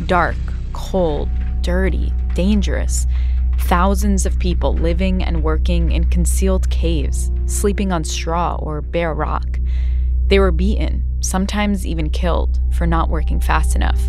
dark, 0.05 0.36
cold, 0.74 1.29
dirty, 1.62 2.12
dangerous. 2.36 3.08
Thousands 3.62 4.25
of 4.25 4.39
people 4.39 4.74
living 4.74 5.24
and 5.24 5.44
working 5.44 5.92
in 5.92 6.06
concealed 6.06 6.70
caves, 6.70 7.32
sleeping 7.46 7.92
on 7.92 8.04
straw 8.04 8.56
or 8.56 8.82
bare 8.82 9.13
rock. 9.13 9.60
They 10.28 10.39
were 10.39 10.51
beaten, 10.51 11.04
sometimes 11.22 11.86
even 11.86 12.10
killed, 12.10 12.60
for 12.72 12.88
not 12.88 13.10
working 13.10 13.39
fast 13.39 13.75
enough. 13.75 14.01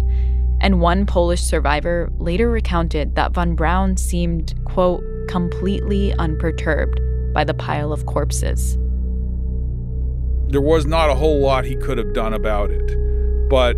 And 0.60 0.80
one 0.80 1.06
Polish 1.06 1.40
survivor 1.40 2.10
later 2.18 2.50
recounted 2.50 3.14
that 3.14 3.32
von 3.32 3.54
Braun 3.54 3.96
seemed, 3.96 4.54
quote, 4.64 5.02
completely 5.28 6.12
unperturbed 6.14 7.00
by 7.32 7.44
the 7.44 7.54
pile 7.54 7.92
of 7.92 8.06
corpses. 8.06 8.76
There 10.48 10.60
was 10.60 10.84
not 10.84 11.10
a 11.10 11.14
whole 11.14 11.40
lot 11.40 11.64
he 11.64 11.76
could 11.76 11.96
have 11.96 12.12
done 12.12 12.34
about 12.34 12.70
it, 12.70 13.48
but 13.48 13.76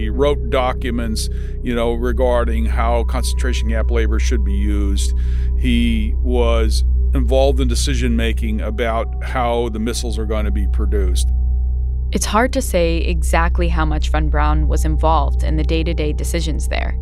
he 0.00 0.08
wrote 0.08 0.50
documents, 0.50 1.28
you 1.62 1.74
know, 1.74 1.92
regarding 1.92 2.64
how 2.64 3.04
concentration 3.04 3.68
camp 3.68 3.90
labor 3.90 4.18
should 4.18 4.44
be 4.44 4.54
used. 4.54 5.14
He 5.58 6.14
was 6.18 6.84
involved 7.14 7.60
in 7.60 7.68
decision 7.68 8.16
making 8.16 8.60
about 8.60 9.22
how 9.22 9.68
the 9.68 9.78
missiles 9.78 10.18
are 10.18 10.26
going 10.26 10.44
to 10.44 10.50
be 10.50 10.66
produced. 10.68 11.28
It's 12.12 12.26
hard 12.26 12.52
to 12.54 12.62
say 12.62 12.98
exactly 12.98 13.68
how 13.68 13.84
much 13.84 14.10
von 14.10 14.30
Braun 14.30 14.68
was 14.68 14.84
involved 14.84 15.44
in 15.44 15.56
the 15.56 15.62
day 15.62 15.84
to 15.84 15.94
day 15.94 16.12
decisions 16.12 16.68
there. 16.68 16.96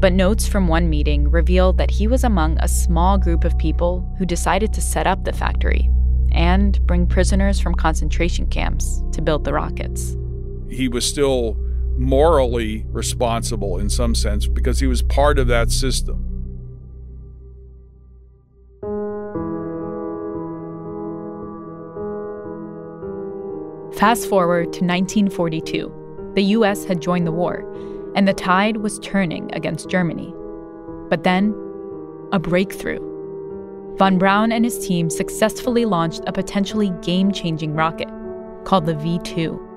But 0.00 0.12
notes 0.12 0.48
from 0.48 0.66
one 0.66 0.88
meeting 0.88 1.30
reveal 1.30 1.72
that 1.74 1.90
he 1.90 2.08
was 2.08 2.24
among 2.24 2.58
a 2.58 2.68
small 2.68 3.18
group 3.18 3.44
of 3.44 3.56
people 3.58 4.12
who 4.18 4.24
decided 4.24 4.72
to 4.72 4.80
set 4.80 5.06
up 5.06 5.24
the 5.24 5.32
factory 5.32 5.90
and 6.32 6.84
bring 6.86 7.06
prisoners 7.06 7.60
from 7.60 7.74
concentration 7.74 8.46
camps 8.46 9.02
to 9.12 9.20
build 9.20 9.44
the 9.44 9.52
rockets. 9.52 10.16
He 10.70 10.88
was 10.88 11.04
still 11.04 11.56
morally 11.96 12.84
responsible 12.88 13.78
in 13.78 13.88
some 13.88 14.14
sense 14.14 14.46
because 14.46 14.80
he 14.80 14.86
was 14.86 15.02
part 15.02 15.38
of 15.38 15.46
that 15.48 15.70
system. 15.70 16.30
Fast 24.00 24.28
forward 24.28 24.72
to 24.72 24.84
1942. 24.84 26.32
The 26.34 26.42
US 26.42 26.84
had 26.84 27.02
joined 27.02 27.26
the 27.26 27.32
war, 27.32 27.66
and 28.14 28.26
the 28.26 28.32
tide 28.32 28.78
was 28.78 28.98
turning 29.00 29.52
against 29.54 29.90
Germany. 29.90 30.32
But 31.10 31.24
then, 31.24 31.54
a 32.32 32.38
breakthrough. 32.38 33.00
Von 33.98 34.16
Braun 34.16 34.52
and 34.52 34.64
his 34.64 34.86
team 34.86 35.10
successfully 35.10 35.84
launched 35.84 36.22
a 36.26 36.32
potentially 36.32 36.90
game 37.02 37.30
changing 37.30 37.74
rocket 37.74 38.08
called 38.64 38.86
the 38.86 38.94
V 38.94 39.18
2. 39.18 39.69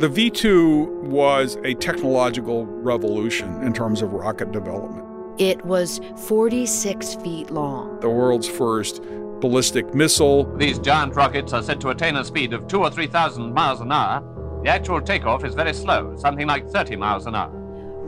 The 0.00 0.08
V 0.08 0.30
2 0.30 1.02
was 1.02 1.58
a 1.62 1.74
technological 1.74 2.64
revolution 2.64 3.62
in 3.62 3.74
terms 3.74 4.00
of 4.00 4.14
rocket 4.14 4.50
development. 4.50 5.06
It 5.38 5.62
was 5.66 6.00
46 6.16 7.16
feet 7.16 7.50
long. 7.50 8.00
The 8.00 8.08
world's 8.08 8.48
first 8.48 9.02
ballistic 9.42 9.94
missile. 9.94 10.44
These 10.56 10.78
giant 10.78 11.14
rockets 11.16 11.52
are 11.52 11.62
said 11.62 11.82
to 11.82 11.90
attain 11.90 12.16
a 12.16 12.24
speed 12.24 12.54
of 12.54 12.66
two 12.66 12.78
or 12.78 12.90
3,000 12.90 13.52
miles 13.52 13.82
an 13.82 13.92
hour. 13.92 14.22
The 14.64 14.70
actual 14.70 15.02
takeoff 15.02 15.44
is 15.44 15.54
very 15.54 15.74
slow, 15.74 16.16
something 16.16 16.46
like 16.46 16.70
30 16.70 16.96
miles 16.96 17.26
an 17.26 17.34
hour. 17.34 17.50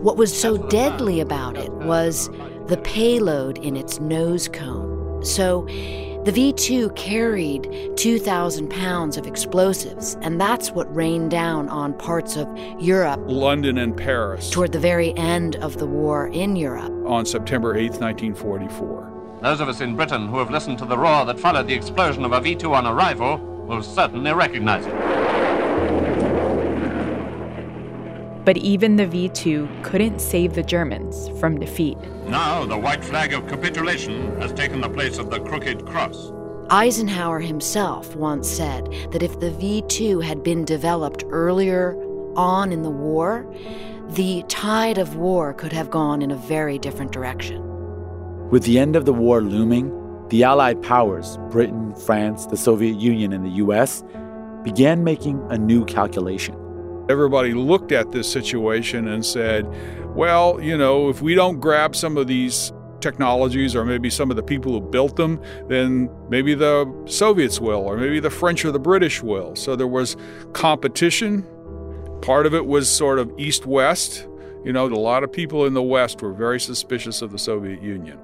What 0.00 0.16
was 0.16 0.34
so 0.34 0.56
deadly 0.56 1.20
about 1.20 1.58
it 1.58 1.70
was 1.72 2.30
the 2.68 2.80
payload 2.82 3.58
in 3.58 3.76
its 3.76 4.00
nose 4.00 4.48
cone. 4.48 5.22
So, 5.22 5.68
the 6.24 6.30
V 6.32 6.52
2 6.52 6.90
carried 6.90 7.96
2,000 7.96 8.70
pounds 8.70 9.16
of 9.16 9.26
explosives, 9.26 10.16
and 10.22 10.40
that's 10.40 10.70
what 10.70 10.94
rained 10.94 11.32
down 11.32 11.68
on 11.68 11.94
parts 11.94 12.36
of 12.36 12.48
Europe, 12.78 13.20
London, 13.26 13.78
and 13.78 13.96
Paris 13.96 14.48
toward 14.48 14.70
the 14.70 14.78
very 14.78 15.16
end 15.16 15.56
of 15.56 15.78
the 15.78 15.86
war 15.86 16.28
in 16.28 16.54
Europe. 16.54 16.92
on 17.06 17.26
September 17.26 17.76
8, 17.76 18.00
1944. 18.00 19.38
Those 19.42 19.60
of 19.60 19.68
us 19.68 19.80
in 19.80 19.96
Britain 19.96 20.28
who 20.28 20.38
have 20.38 20.50
listened 20.52 20.78
to 20.78 20.84
the 20.84 20.96
roar 20.96 21.24
that 21.26 21.40
followed 21.40 21.66
the 21.66 21.74
explosion 21.74 22.24
of 22.24 22.32
a 22.32 22.40
V 22.40 22.54
2 22.54 22.72
on 22.72 22.86
arrival 22.86 23.38
will 23.66 23.82
certainly 23.82 24.32
recognize 24.32 24.86
it. 24.86 25.31
But 28.44 28.56
even 28.56 28.96
the 28.96 29.06
V 29.06 29.28
2 29.28 29.68
couldn't 29.82 30.20
save 30.20 30.54
the 30.54 30.62
Germans 30.62 31.28
from 31.38 31.60
defeat. 31.60 31.98
Now 32.26 32.64
the 32.64 32.78
white 32.78 33.04
flag 33.04 33.32
of 33.32 33.46
capitulation 33.46 34.40
has 34.40 34.52
taken 34.52 34.80
the 34.80 34.88
place 34.88 35.18
of 35.18 35.30
the 35.30 35.40
crooked 35.40 35.86
cross. 35.86 36.32
Eisenhower 36.70 37.40
himself 37.40 38.16
once 38.16 38.48
said 38.48 38.86
that 39.12 39.22
if 39.22 39.38
the 39.38 39.50
V 39.50 39.82
2 39.88 40.20
had 40.20 40.42
been 40.42 40.64
developed 40.64 41.24
earlier 41.28 41.96
on 42.34 42.72
in 42.72 42.82
the 42.82 42.90
war, 42.90 43.46
the 44.10 44.42
tide 44.48 44.98
of 44.98 45.16
war 45.16 45.52
could 45.52 45.72
have 45.72 45.90
gone 45.90 46.22
in 46.22 46.30
a 46.30 46.36
very 46.36 46.78
different 46.78 47.12
direction. 47.12 47.62
With 48.50 48.64
the 48.64 48.78
end 48.78 48.96
of 48.96 49.04
the 49.04 49.12
war 49.12 49.40
looming, 49.40 49.90
the 50.28 50.44
Allied 50.44 50.82
powers, 50.82 51.38
Britain, 51.50 51.94
France, 51.94 52.46
the 52.46 52.56
Soviet 52.56 52.98
Union, 52.98 53.32
and 53.32 53.44
the 53.44 53.56
US, 53.64 54.02
began 54.62 55.04
making 55.04 55.44
a 55.50 55.58
new 55.58 55.84
calculation. 55.84 56.56
Everybody 57.12 57.52
looked 57.52 57.92
at 57.92 58.10
this 58.10 58.30
situation 58.30 59.08
and 59.08 59.22
said, 59.22 59.66
well, 60.16 60.58
you 60.62 60.78
know, 60.78 61.10
if 61.10 61.20
we 61.20 61.34
don't 61.34 61.60
grab 61.60 61.94
some 61.94 62.16
of 62.16 62.26
these 62.26 62.72
technologies 63.02 63.76
or 63.76 63.84
maybe 63.84 64.08
some 64.08 64.30
of 64.30 64.36
the 64.36 64.42
people 64.42 64.72
who 64.72 64.80
built 64.80 65.16
them, 65.16 65.38
then 65.68 66.08
maybe 66.30 66.54
the 66.54 66.90
Soviets 67.04 67.60
will, 67.60 67.80
or 67.80 67.98
maybe 67.98 68.18
the 68.18 68.30
French 68.30 68.64
or 68.64 68.72
the 68.72 68.78
British 68.78 69.22
will. 69.22 69.54
So 69.54 69.76
there 69.76 69.86
was 69.88 70.16
competition. 70.54 71.46
Part 72.22 72.46
of 72.46 72.54
it 72.54 72.64
was 72.64 72.88
sort 72.88 73.18
of 73.18 73.30
east 73.36 73.66
west. 73.66 74.26
You 74.64 74.72
know, 74.72 74.86
a 74.86 74.94
lot 74.94 75.22
of 75.22 75.30
people 75.30 75.66
in 75.66 75.74
the 75.74 75.82
West 75.82 76.22
were 76.22 76.32
very 76.32 76.60
suspicious 76.60 77.20
of 77.20 77.30
the 77.30 77.38
Soviet 77.38 77.82
Union. 77.82 78.18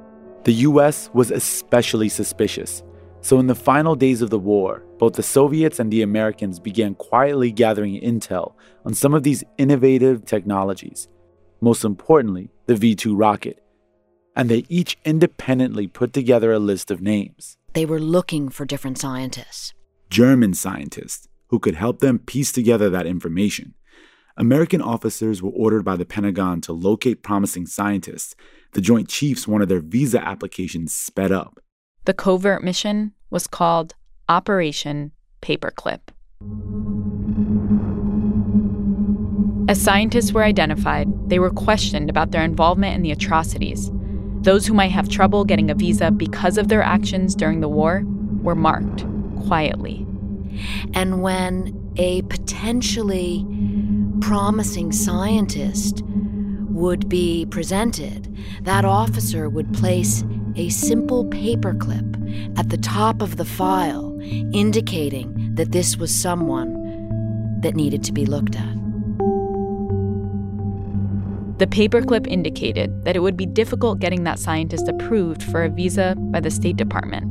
The 0.45 0.53
US 0.53 1.11
was 1.13 1.31
especially 1.31 2.09
suspicious. 2.09 2.83
So, 3.21 3.41
in 3.41 3.49
the 3.49 3.55
final 3.57 3.97
days 3.97 4.23
of 4.23 4.31
the 4.31 4.39
war, 4.39 4.85
both 4.99 5.15
the 5.15 5.23
Soviets 5.23 5.81
and 5.81 5.93
the 5.93 6.03
Americans 6.03 6.61
began 6.61 6.95
quietly 6.95 7.51
gathering 7.51 8.01
intel 8.01 8.55
on 8.89 8.95
some 8.95 9.13
of 9.13 9.23
these 9.23 9.45
innovative 9.59 10.25
technologies, 10.25 11.09
most 11.61 11.85
importantly, 11.85 12.49
the 12.65 12.75
V 12.75 12.95
2 12.95 13.15
rocket. 13.15 13.63
And 14.35 14.49
they 14.49 14.65
each 14.71 14.97
independently 15.05 15.87
put 15.87 16.15
together 16.15 16.53
a 16.53 16.59
list 16.59 16.91
of 16.91 17.03
names 17.03 17.59
They 17.75 17.85
were 17.85 18.01
looking 18.01 18.49
for 18.49 18.65
different 18.65 18.97
scientists. 18.97 19.75
German 20.09 20.55
scientists 20.55 21.29
who 21.49 21.59
could 21.59 21.75
help 21.75 22.01
them 22.01 22.19
piece 22.19 22.51
together 22.51 22.89
that 22.89 23.05
information. 23.05 23.75
American 24.39 24.81
officers 24.81 25.43
were 25.43 25.51
ordered 25.51 25.85
by 25.85 25.97
the 25.97 26.07
Pentagon 26.07 26.63
to 26.63 26.73
locate 26.73 27.23
promising 27.23 27.67
scientists. 27.67 28.35
The 28.73 28.81
Joint 28.81 29.09
Chiefs 29.09 29.47
wanted 29.47 29.69
their 29.69 29.81
visa 29.81 30.27
applications 30.27 30.95
sped 30.95 31.31
up. 31.31 31.61
The 32.07 32.15
covert 32.15 32.65
mission 32.65 33.13
was 33.29 33.47
called 33.47 33.95
Operation 34.31 35.13
Paperclip. 35.43 36.09
As 39.69 39.79
scientists 39.79 40.33
were 40.33 40.45
identified, 40.45 41.07
they 41.29 41.39
were 41.39 41.51
questioned 41.51 42.09
about 42.09 42.31
their 42.31 42.43
involvement 42.43 42.97
in 42.97 43.03
the 43.03 43.11
atrocities. 43.11 43.91
Those 44.41 44.67
who 44.67 44.73
might 44.73 44.93
have 44.93 45.11
trouble 45.11 45.45
getting 45.45 45.71
a 45.71 45.75
visa 45.75 46.11
because 46.11 46.57
of 46.57 46.69
their 46.69 46.83
actions 46.83 47.35
during 47.35 47.61
the 47.61 47.69
war 47.69 48.03
were 48.41 48.55
marked 48.55 49.05
quietly. 49.47 50.07
And 50.95 51.23
when 51.23 51.93
a 51.99 52.23
potentially 52.23 53.45
promising 54.23 54.91
scientist 54.91 56.03
would 56.71 57.07
be 57.11 57.45
presented, 57.51 58.35
that 58.63 58.87
officer 58.87 59.51
would 59.51 59.75
place 59.75 60.25
a 60.57 60.71
simple 60.71 61.27
paperclip 61.27 62.59
at 62.59 62.71
the 62.71 62.79
top 62.79 63.21
of 63.21 63.37
the 63.37 63.45
file 63.45 64.19
indicating 64.23 65.55
that 65.57 65.73
this 65.73 65.99
was 65.99 66.15
someone 66.15 67.61
that 67.61 67.77
needed 67.77 68.03
to 68.05 68.13
be 68.13 68.25
looked 68.25 68.57
at. 68.57 68.88
The 71.59 71.67
paperclip 71.67 72.29
indicated 72.29 73.05
that 73.05 73.17
it 73.17 73.19
would 73.19 73.37
be 73.37 73.45
difficult 73.45 73.99
getting 73.99 74.23
that 74.23 74.39
scientist 74.39 74.87
approved 74.87 75.43
for 75.43 75.65
a 75.65 75.69
visa 75.69 76.15
by 76.17 76.39
the 76.39 76.53
State 76.53 76.77
Department. 76.77 77.25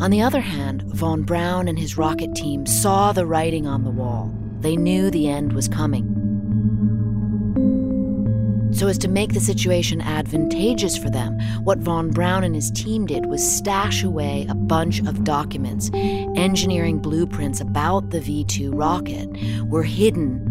On 0.00 0.10
the 0.10 0.22
other 0.22 0.40
hand, 0.40 0.82
von 0.84 1.22
Braun 1.24 1.68
and 1.68 1.78
his 1.78 1.98
rocket 1.98 2.34
team 2.34 2.64
saw 2.64 3.12
the 3.12 3.26
writing 3.26 3.66
on 3.66 3.84
the 3.84 3.90
wall. 3.90 4.32
They 4.60 4.74
knew 4.74 5.10
the 5.10 5.28
end 5.28 5.52
was 5.52 5.68
coming. 5.68 6.16
So, 8.72 8.86
as 8.86 8.96
to 8.98 9.08
make 9.08 9.34
the 9.34 9.40
situation 9.40 10.00
advantageous 10.00 10.96
for 10.96 11.10
them, 11.10 11.38
what 11.64 11.78
von 11.78 12.10
Braun 12.10 12.44
and 12.44 12.54
his 12.54 12.70
team 12.70 13.04
did 13.04 13.26
was 13.26 13.46
stash 13.46 14.02
away 14.02 14.46
a 14.48 14.54
bunch 14.54 15.00
of 15.00 15.24
documents. 15.24 15.90
Engineering 15.92 16.98
blueprints 16.98 17.60
about 17.60 18.10
the 18.10 18.20
V 18.20 18.44
2 18.44 18.70
rocket 18.72 19.28
were 19.64 19.82
hidden 19.82 20.49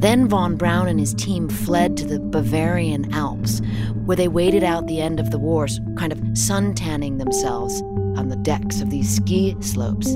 then 0.00 0.28
von 0.28 0.56
Braun 0.56 0.86
and 0.86 1.00
his 1.00 1.12
team 1.12 1.48
fled 1.48 1.96
to 1.96 2.04
the 2.06 2.20
Bavarian 2.20 3.12
Alps, 3.12 3.60
where 4.04 4.16
they 4.16 4.28
waited 4.28 4.62
out 4.62 4.86
the 4.86 5.00
end 5.00 5.18
of 5.18 5.32
the 5.32 5.38
wars, 5.38 5.80
kind 5.96 6.12
of 6.12 6.18
suntanning 6.34 7.18
themselves 7.18 7.82
on 8.16 8.28
the 8.28 8.36
decks 8.36 8.80
of 8.80 8.90
these 8.90 9.12
ski 9.16 9.56
slopes. 9.60 10.14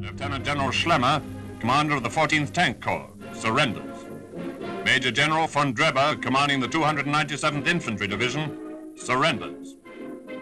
Lieutenant 0.00 0.44
General 0.44 0.70
Schlemmer, 0.70 1.20
commander 1.58 1.96
of 1.96 2.04
the 2.04 2.08
14th 2.08 2.52
Tank 2.52 2.80
Corps, 2.80 3.10
surrenders. 3.32 4.06
Major 4.84 5.10
General 5.10 5.48
von 5.48 5.74
Dreber, 5.74 6.22
commanding 6.22 6.60
the 6.60 6.68
297th 6.68 7.66
Infantry 7.66 8.06
Division, 8.06 8.94
surrenders. 8.96 9.74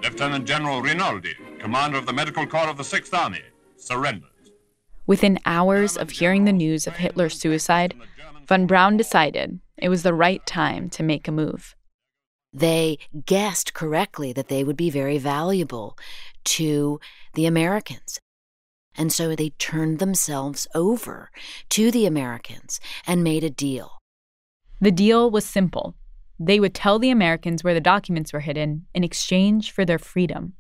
Lieutenant 0.03 0.45
General 0.47 0.83
Rinaldi, 0.83 1.35
commander 1.59 1.97
of 1.97 2.05
the 2.05 2.13
Medical 2.13 2.47
Corps 2.47 2.69
of 2.69 2.77
the 2.77 2.83
6th 2.83 3.17
Army, 3.17 3.41
surrenders. 3.77 4.36
Within 5.07 5.39
hours 5.47 5.97
of 5.97 6.11
hearing 6.11 6.45
the 6.45 6.53
news 6.53 6.87
of 6.87 6.97
Hitler's 6.97 7.39
suicide, 7.39 7.95
von 8.47 8.67
Braun 8.67 8.97
decided 8.97 9.61
it 9.77 9.89
was 9.89 10.03
the 10.03 10.15
right 10.15 10.45
time 10.47 10.89
to 10.91 11.03
make 11.03 11.29
a 11.29 11.33
move. 11.33 11.77
They 12.53 12.99
guessed 13.25 13.75
correctly 13.75 14.33
that 14.33 14.49
they 14.49 14.65
would 14.65 14.77
be 14.77 14.91
very 14.91 15.19
valuable 15.19 15.97
to 16.45 17.01
the 17.35 17.47
Americans. 17.47 18.19
And 18.97 19.13
so 19.13 19.37
they 19.37 19.51
turned 19.51 19.99
themselves 19.99 20.67
over 20.75 21.31
to 21.71 21.91
the 21.91 22.07
Americans 22.07 22.81
and 23.07 23.23
made 23.23 23.45
a 23.45 23.51
deal. 23.51 23.99
The 24.81 24.91
deal 24.91 25.31
was 25.31 25.45
simple. 25.45 25.95
They 26.39 26.59
would 26.59 26.75
tell 26.75 26.99
the 26.99 27.11
Americans 27.11 27.63
where 27.63 27.75
the 27.75 27.81
documents 27.81 28.33
were 28.33 28.41
hidden 28.41 28.87
in 28.95 29.05
exchange 29.05 29.71
for 29.71 29.85
their 29.85 29.99
freedom. 29.99 30.55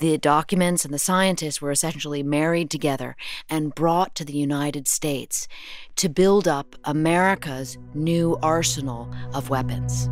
The 0.00 0.16
documents 0.16 0.84
and 0.84 0.94
the 0.94 0.98
scientists 0.98 1.60
were 1.60 1.72
essentially 1.72 2.22
married 2.22 2.70
together 2.70 3.16
and 3.50 3.74
brought 3.74 4.14
to 4.14 4.24
the 4.24 4.32
United 4.32 4.86
States 4.86 5.48
to 5.96 6.08
build 6.08 6.46
up 6.46 6.76
America's 6.84 7.76
new 7.94 8.38
arsenal 8.40 9.12
of 9.34 9.50
weapons. 9.50 10.04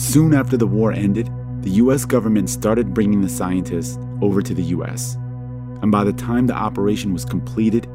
Soon 0.00 0.32
after 0.32 0.56
the 0.56 0.66
war 0.66 0.92
ended, 0.92 1.28
the 1.60 1.72
U.S. 1.72 2.06
government 2.06 2.48
started 2.48 2.94
bringing 2.94 3.20
the 3.20 3.28
scientists 3.28 3.98
over 4.22 4.40
to 4.40 4.54
the 4.54 4.62
U.S. 4.62 5.16
And 5.82 5.92
by 5.92 6.04
the 6.04 6.14
time 6.14 6.46
the 6.46 6.54
operation 6.54 7.12
was 7.12 7.26
completed, 7.26 7.86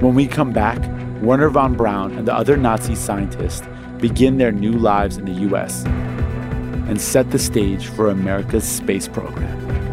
When 0.00 0.14
we 0.14 0.28
come 0.28 0.52
back, 0.52 0.78
Wernher 1.20 1.48
von 1.50 1.74
Braun 1.74 2.16
and 2.16 2.28
the 2.28 2.32
other 2.32 2.56
Nazi 2.56 2.94
scientists 2.94 3.66
begin 3.98 4.38
their 4.38 4.52
new 4.52 4.70
lives 4.70 5.16
in 5.16 5.24
the 5.24 5.32
U.S. 5.48 5.84
and 6.86 7.00
set 7.00 7.32
the 7.32 7.38
stage 7.40 7.88
for 7.88 8.08
America's 8.08 8.62
space 8.62 9.08
program. 9.08 9.87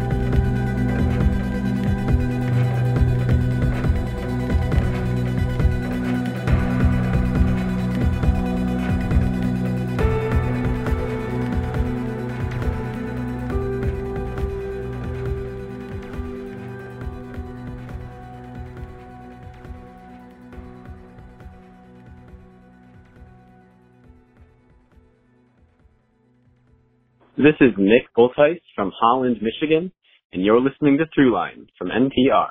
This 27.46 27.54
is 27.60 27.74
Nick 27.78 28.02
Bultheis 28.18 28.58
from 28.74 28.90
Holland, 28.98 29.36
Michigan, 29.40 29.92
and 30.32 30.42
you're 30.42 30.60
listening 30.60 30.98
to 30.98 31.04
Throughline 31.16 31.68
from 31.78 31.90
NPR. 31.90 32.48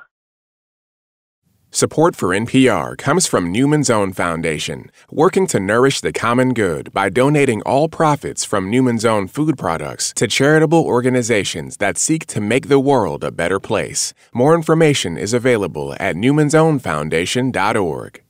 Support 1.70 2.16
for 2.16 2.30
NPR 2.30 2.96
comes 2.96 3.26
from 3.26 3.52
Newman's 3.52 3.90
Own 3.90 4.14
Foundation, 4.14 4.90
working 5.10 5.46
to 5.48 5.60
nourish 5.60 6.00
the 6.00 6.14
common 6.14 6.54
good 6.54 6.94
by 6.94 7.10
donating 7.10 7.60
all 7.66 7.90
profits 7.90 8.46
from 8.46 8.70
Newman's 8.70 9.04
Own 9.04 9.28
food 9.28 9.58
products 9.58 10.14
to 10.14 10.26
charitable 10.26 10.82
organizations 10.82 11.76
that 11.76 11.98
seek 11.98 12.24
to 12.28 12.40
make 12.40 12.68
the 12.68 12.80
world 12.80 13.22
a 13.22 13.30
better 13.30 13.60
place. 13.60 14.14
More 14.32 14.54
information 14.54 15.18
is 15.18 15.34
available 15.34 15.94
at 16.00 16.16
newmansownfoundation.org. 16.16 18.22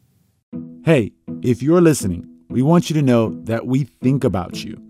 Hey, 0.84 1.12
if 1.42 1.62
you're 1.62 1.80
listening, 1.80 2.28
we 2.48 2.60
want 2.60 2.90
you 2.90 2.94
to 2.94 3.02
know 3.02 3.40
that 3.44 3.68
we 3.68 3.84
think 3.84 4.24
about 4.24 4.64
you. 4.64 4.85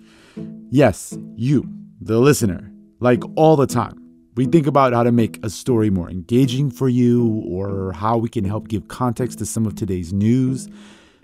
Yes, 0.70 1.16
you, 1.36 1.64
the 2.00 2.18
listener, 2.18 2.72
like 2.98 3.22
all 3.36 3.54
the 3.54 3.68
time. 3.68 4.02
We 4.34 4.46
think 4.46 4.66
about 4.66 4.92
how 4.92 5.04
to 5.04 5.12
make 5.12 5.38
a 5.44 5.50
story 5.50 5.90
more 5.90 6.10
engaging 6.10 6.72
for 6.72 6.88
you 6.88 7.44
or 7.48 7.92
how 7.92 8.18
we 8.18 8.28
can 8.28 8.44
help 8.44 8.66
give 8.66 8.88
context 8.88 9.38
to 9.38 9.46
some 9.46 9.64
of 9.64 9.76
today's 9.76 10.12
news. 10.12 10.66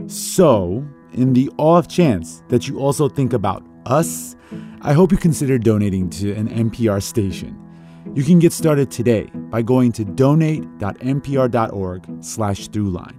So, 0.07 0.87
in 1.13 1.33
the 1.33 1.51
off 1.59 1.89
chance 1.89 2.45
that 2.49 2.69
you 2.69 2.79
also 2.79 3.09
think 3.09 3.33
about 3.33 3.67
us, 3.85 4.37
I 4.83 4.93
hope 4.93 5.11
you 5.11 5.19
consider 5.19 5.59
donating 5.59 6.09
to 6.11 6.33
an 6.35 6.49
NPR 6.49 7.03
station. 7.03 7.59
You 8.15 8.23
can 8.23 8.39
get 8.39 8.53
started 8.53 8.93
today 8.93 9.29
by 9.35 9.63
going 9.63 9.91
to 9.93 10.05
donate.npr.org 10.05 12.07
slash 12.21 12.69
throughline. 12.69 13.19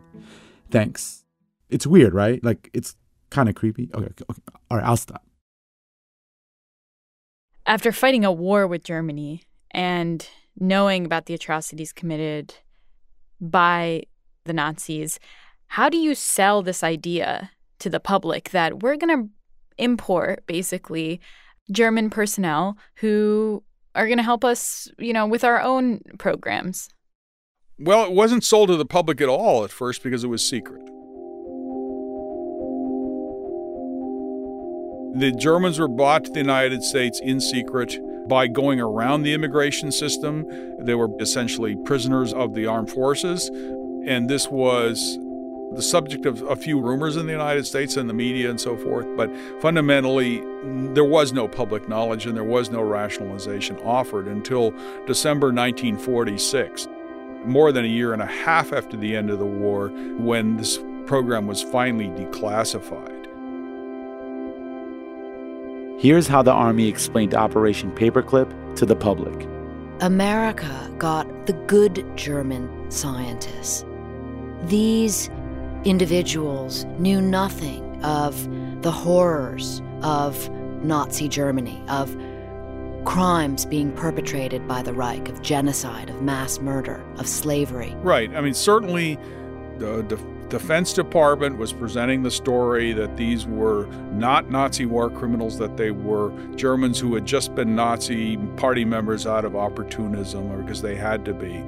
Thanks. 0.72 1.26
It's 1.70 1.86
weird, 1.86 2.14
right? 2.14 2.42
Like, 2.44 2.70
it's 2.74 2.96
kind 3.30 3.50
of 3.50 3.56
creepy. 3.56 3.90
Okay, 3.94 4.06
okay, 4.06 4.24
all 4.72 4.78
right, 4.78 4.86
I'll 4.86 4.96
stop. 4.96 5.26
After 7.66 7.92
fighting 7.94 8.26
a 8.26 8.32
war 8.32 8.68
with 8.68 8.84
Germany 8.84 9.44
and 9.72 10.28
knowing 10.60 11.06
about 11.06 11.28
the 11.28 11.34
atrocities 11.34 11.94
committed 11.94 12.56
by 13.40 14.04
the 14.44 14.54
Nazis, 14.54 15.20
how 15.68 15.88
do 15.88 15.98
you 15.98 16.14
sell 16.14 16.62
this 16.62 16.84
idea 16.84 17.52
to 17.80 17.90
the 17.90 18.02
public 18.02 18.50
that 18.50 18.84
we're 18.84 18.98
going 18.98 19.18
to 19.18 19.30
import 19.78 20.46
basically 20.46 21.22
German 21.72 22.10
personnel 22.10 22.78
who 22.96 23.64
are 23.96 24.08
going 24.08 24.18
to 24.18 24.24
help 24.24 24.44
us, 24.44 24.92
you 25.00 25.14
know, 25.14 25.26
with 25.26 25.44
our 25.44 25.62
own 25.62 26.02
programs? 26.18 26.90
Well, 27.80 28.04
it 28.04 28.12
wasn't 28.12 28.44
sold 28.44 28.70
to 28.70 28.76
the 28.76 28.86
public 28.86 29.22
at 29.22 29.30
all 29.30 29.64
at 29.64 29.72
first 29.72 30.04
because 30.04 30.24
it 30.24 30.28
was 30.28 30.46
secret. 30.46 30.93
The 35.16 35.32
Germans 35.32 35.78
were 35.78 35.88
brought 35.88 36.26
to 36.26 36.32
the 36.32 36.40
United 36.40 36.84
States 36.84 37.20
in 37.22 37.40
secret 37.40 38.00
by 38.28 38.48
going 38.48 38.80
around 38.80 39.22
the 39.22 39.34
immigration 39.36 39.92
system. 39.92 40.48
They 40.80 40.96
were 40.96 41.10
essentially 41.20 41.76
prisoners 41.76 42.34
of 42.34 42.56
the 42.56 42.66
armed 42.66 42.90
forces. 42.90 43.48
And 44.08 44.28
this 44.28 44.50
was 44.50 45.20
the 45.76 45.84
subject 45.84 46.26
of 46.26 46.42
a 46.44 46.56
few 46.56 46.80
rumors 46.82 47.16
in 47.16 47.28
the 47.28 47.32
United 47.32 47.68
States 47.68 47.96
and 47.96 48.10
the 48.10 48.14
media 48.14 48.50
and 48.50 48.60
so 48.60 48.76
forth. 48.76 49.06
But 49.16 49.30
fundamentally, 49.62 50.42
there 50.94 51.06
was 51.06 51.32
no 51.32 51.48
public 51.48 51.88
knowledge 51.88 52.26
and 52.26 52.36
there 52.36 52.44
was 52.44 52.72
no 52.72 52.82
rationalization 52.82 53.78
offered 53.80 54.28
until 54.28 54.72
December 55.06 55.54
1946. 55.54 56.88
more 57.46 57.72
than 57.72 57.84
a 57.84 57.90
year 57.90 58.14
and 58.14 58.22
a 58.22 58.26
half 58.26 58.72
after 58.72 58.96
the 58.96 59.16
end 59.16 59.30
of 59.30 59.38
the 59.38 59.46
war 59.46 59.90
when 60.18 60.56
this 60.56 60.80
program 61.06 61.46
was 61.46 61.62
finally 61.62 62.08
declassified. 62.08 63.13
Here's 66.04 66.28
how 66.28 66.42
the 66.42 66.52
Army 66.52 66.90
explained 66.90 67.34
Operation 67.34 67.90
Paperclip 67.90 68.76
to 68.76 68.86
the 68.86 68.94
public 68.94 69.48
America 70.02 70.94
got 70.98 71.46
the 71.46 71.54
good 71.54 72.06
German 72.18 72.92
scientists. 72.92 73.86
These 74.64 75.30
individuals 75.86 76.84
knew 77.00 77.22
nothing 77.22 78.04
of 78.04 78.36
the 78.82 78.92
horrors 78.92 79.82
of 80.02 80.50
Nazi 80.84 81.30
Germany, 81.30 81.82
of 81.88 82.14
crimes 83.06 83.66
being 83.66 83.94
perpetrated 83.94 84.68
by 84.68 84.82
the 84.82 84.92
Reich, 84.92 85.30
of 85.30 85.42
genocide, 85.42 86.10
of 86.10 86.22
mass 86.22 86.60
murder, 86.60 87.02
of 87.16 87.30
slavery. 87.30 87.96
Right. 88.00 88.30
I 88.36 88.42
mean, 88.42 88.54
certainly 88.54 89.16
uh, 89.16 89.22
the, 89.78 90.04
the 90.04 90.33
Defense 90.54 90.94
Department 90.94 91.58
was 91.58 91.74
presenting 91.74 92.22
the 92.22 92.30
story 92.30 92.94
that 92.94 93.18
these 93.18 93.48
were 93.48 93.88
not 94.12 94.52
Nazi 94.52 94.86
war 94.86 95.10
criminals, 95.10 95.58
that 95.58 95.78
they 95.78 95.90
were 95.90 96.32
Germans 96.56 97.00
who 97.00 97.16
had 97.16 97.26
just 97.26 97.56
been 97.56 97.76
Nazi 97.76 98.38
party 98.56 98.86
members 98.86 99.26
out 99.26 99.46
of 99.46 99.56
opportunism 99.56 100.52
or 100.52 100.62
because 100.62 100.84
they 100.84 100.96
had 100.96 101.26
to 101.26 101.34
be. 101.34 101.64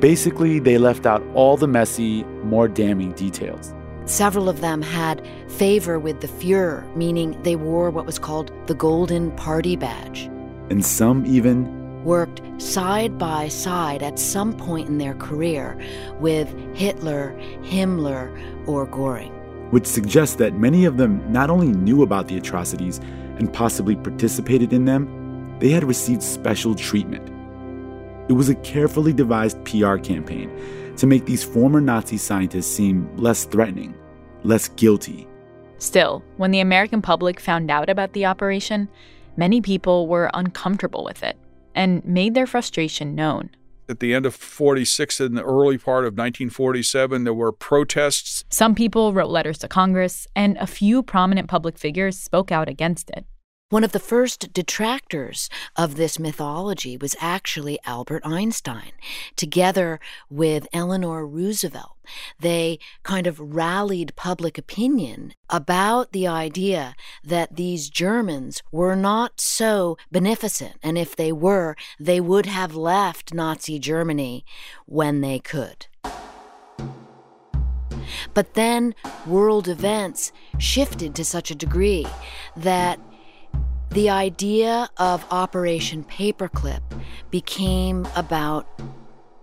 Basically, 0.00 0.58
they 0.58 0.78
left 0.78 1.04
out 1.04 1.22
all 1.34 1.58
the 1.58 1.68
messy, 1.68 2.24
more 2.42 2.66
damning 2.66 3.12
details. 3.12 3.74
Several 4.06 4.48
of 4.48 4.62
them 4.62 4.80
had 4.80 5.22
favor 5.48 5.98
with 5.98 6.22
the 6.22 6.28
Fuhrer, 6.28 6.96
meaning 6.96 7.38
they 7.42 7.56
wore 7.56 7.90
what 7.90 8.06
was 8.06 8.18
called 8.18 8.50
the 8.68 8.74
Golden 8.74 9.32
Party 9.32 9.76
Badge. 9.76 10.30
And 10.70 10.82
some 10.82 11.26
even 11.26 11.79
worked 12.04 12.40
side 12.60 13.18
by 13.18 13.48
side 13.48 14.02
at 14.02 14.18
some 14.18 14.56
point 14.56 14.88
in 14.88 14.98
their 14.98 15.14
career 15.14 15.78
with 16.18 16.48
Hitler, 16.74 17.34
Himmler, 17.62 18.28
or 18.66 18.86
Goring. 18.86 19.32
Which 19.70 19.86
suggests 19.86 20.36
that 20.36 20.54
many 20.54 20.84
of 20.84 20.96
them 20.96 21.22
not 21.32 21.50
only 21.50 21.68
knew 21.68 22.02
about 22.02 22.28
the 22.28 22.36
atrocities 22.36 22.98
and 23.38 23.52
possibly 23.52 23.96
participated 23.96 24.72
in 24.72 24.84
them, 24.84 25.56
they 25.60 25.70
had 25.70 25.84
received 25.84 26.22
special 26.22 26.74
treatment. 26.74 27.28
It 28.28 28.32
was 28.32 28.48
a 28.48 28.54
carefully 28.56 29.12
devised 29.12 29.62
PR 29.64 29.96
campaign 29.96 30.50
to 30.96 31.06
make 31.06 31.26
these 31.26 31.44
former 31.44 31.80
Nazi 31.80 32.16
scientists 32.16 32.66
seem 32.66 33.08
less 33.16 33.44
threatening, 33.44 33.94
less 34.42 34.68
guilty. 34.68 35.26
Still, 35.78 36.22
when 36.36 36.50
the 36.50 36.60
American 36.60 37.00
public 37.00 37.40
found 37.40 37.70
out 37.70 37.88
about 37.88 38.12
the 38.12 38.26
operation, 38.26 38.88
many 39.36 39.60
people 39.60 40.06
were 40.06 40.30
uncomfortable 40.34 41.04
with 41.04 41.22
it 41.22 41.36
and 41.74 42.04
made 42.04 42.34
their 42.34 42.46
frustration 42.46 43.14
known. 43.14 43.50
At 43.88 43.98
the 43.98 44.14
end 44.14 44.24
of 44.24 44.36
46 44.36 45.18
and 45.18 45.36
the 45.36 45.42
early 45.42 45.76
part 45.76 46.04
of 46.04 46.12
1947, 46.12 47.24
there 47.24 47.34
were 47.34 47.50
protests. 47.50 48.44
Some 48.48 48.74
people 48.74 49.12
wrote 49.12 49.30
letters 49.30 49.58
to 49.58 49.68
Congress, 49.68 50.28
and 50.36 50.56
a 50.58 50.66
few 50.66 51.02
prominent 51.02 51.48
public 51.48 51.76
figures 51.76 52.16
spoke 52.16 52.52
out 52.52 52.68
against 52.68 53.10
it. 53.10 53.26
One 53.70 53.84
of 53.84 53.92
the 53.92 54.00
first 54.00 54.52
detractors 54.52 55.48
of 55.76 55.94
this 55.94 56.18
mythology 56.18 56.96
was 56.96 57.14
actually 57.20 57.78
Albert 57.86 58.26
Einstein. 58.26 58.90
Together 59.36 60.00
with 60.28 60.66
Eleanor 60.72 61.24
Roosevelt, 61.24 61.96
they 62.40 62.80
kind 63.04 63.28
of 63.28 63.38
rallied 63.38 64.16
public 64.16 64.58
opinion 64.58 65.34
about 65.48 66.10
the 66.10 66.26
idea 66.26 66.96
that 67.22 67.54
these 67.54 67.88
Germans 67.90 68.60
were 68.72 68.96
not 68.96 69.40
so 69.40 69.96
beneficent, 70.10 70.74
and 70.82 70.98
if 70.98 71.14
they 71.14 71.30
were, 71.30 71.76
they 72.00 72.20
would 72.20 72.46
have 72.46 72.74
left 72.74 73.32
Nazi 73.32 73.78
Germany 73.78 74.44
when 74.86 75.20
they 75.20 75.38
could. 75.38 75.86
But 78.34 78.54
then 78.54 78.96
world 79.24 79.68
events 79.68 80.32
shifted 80.58 81.14
to 81.14 81.24
such 81.24 81.52
a 81.52 81.54
degree 81.54 82.06
that 82.56 82.98
the 83.90 84.08
idea 84.08 84.88
of 84.98 85.24
Operation 85.30 86.04
Paperclip 86.04 86.82
became 87.30 88.06
about 88.14 88.80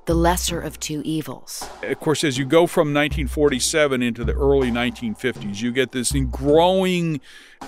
the 0.06 0.14
lesser 0.14 0.62
of 0.62 0.80
two 0.80 1.02
evils. 1.04 1.70
Of 1.84 2.00
course, 2.00 2.24
as 2.24 2.38
you 2.38 2.46
go 2.46 2.66
from 2.66 2.94
1947 2.94 4.02
into 4.02 4.24
the 4.24 4.32
early 4.34 4.72
1950s, 4.72 5.62
you 5.62 5.72
get 5.74 5.92
this 5.92 6.14
growing 6.32 7.20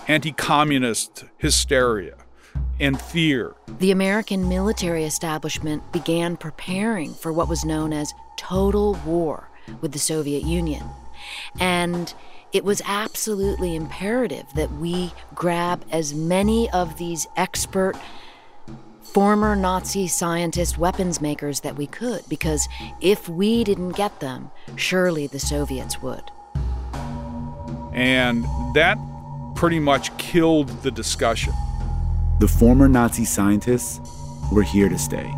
anti 0.07 0.31
communist 0.31 1.25
hysteria 1.37 2.15
and 2.79 2.99
fear. 2.99 3.55
The 3.79 3.91
American 3.91 4.47
military 4.47 5.03
establishment 5.03 5.91
began 5.91 6.37
preparing 6.37 7.13
for 7.13 7.33
what 7.33 7.49
was 7.49 7.65
known 7.65 7.91
as 7.91 8.13
total 8.37 8.93
war 9.05 9.49
with 9.81 9.91
the 9.91 9.99
Soviet 9.99 10.43
Union. 10.43 10.83
And 11.59 12.13
it 12.51 12.63
was 12.63 12.81
absolutely 12.85 13.75
imperative 13.75 14.45
that 14.55 14.71
we 14.73 15.13
grab 15.35 15.85
as 15.91 16.13
many 16.13 16.69
of 16.71 16.97
these 16.97 17.27
expert 17.35 17.95
former 19.03 19.55
Nazi 19.55 20.07
scientist 20.07 20.77
weapons 20.77 21.19
makers 21.21 21.61
that 21.61 21.75
we 21.75 21.87
could, 21.87 22.21
because 22.29 22.67
if 23.01 23.27
we 23.27 23.63
didn't 23.63 23.91
get 23.91 24.19
them, 24.19 24.51
surely 24.75 25.27
the 25.27 25.39
Soviets 25.39 26.01
would. 26.01 26.23
And 27.93 28.45
that 28.75 28.97
pretty 29.55 29.79
much 29.79 30.15
killed 30.17 30.69
the 30.83 30.91
discussion. 30.91 31.53
The 32.39 32.47
former 32.47 32.87
Nazi 32.87 33.25
scientists 33.25 33.99
were 34.51 34.63
here 34.63 34.89
to 34.89 34.97
stay. 34.97 35.31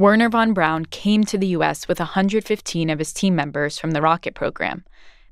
Wernher 0.00 0.30
von 0.30 0.54
Braun 0.54 0.86
came 0.86 1.24
to 1.24 1.36
the 1.36 1.48
U.S. 1.48 1.86
with 1.86 1.98
115 1.98 2.88
of 2.88 2.98
his 2.98 3.12
team 3.12 3.36
members 3.36 3.78
from 3.78 3.90
the 3.90 4.00
rocket 4.00 4.34
program. 4.34 4.82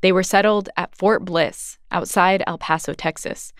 They 0.02 0.12
were 0.12 0.22
settled 0.22 0.68
at 0.76 0.94
Fort 0.94 1.24
Bliss 1.24 1.78
outside 1.90 2.42
El 2.46 2.58
Paso, 2.58 2.92
Texas. 2.92 3.54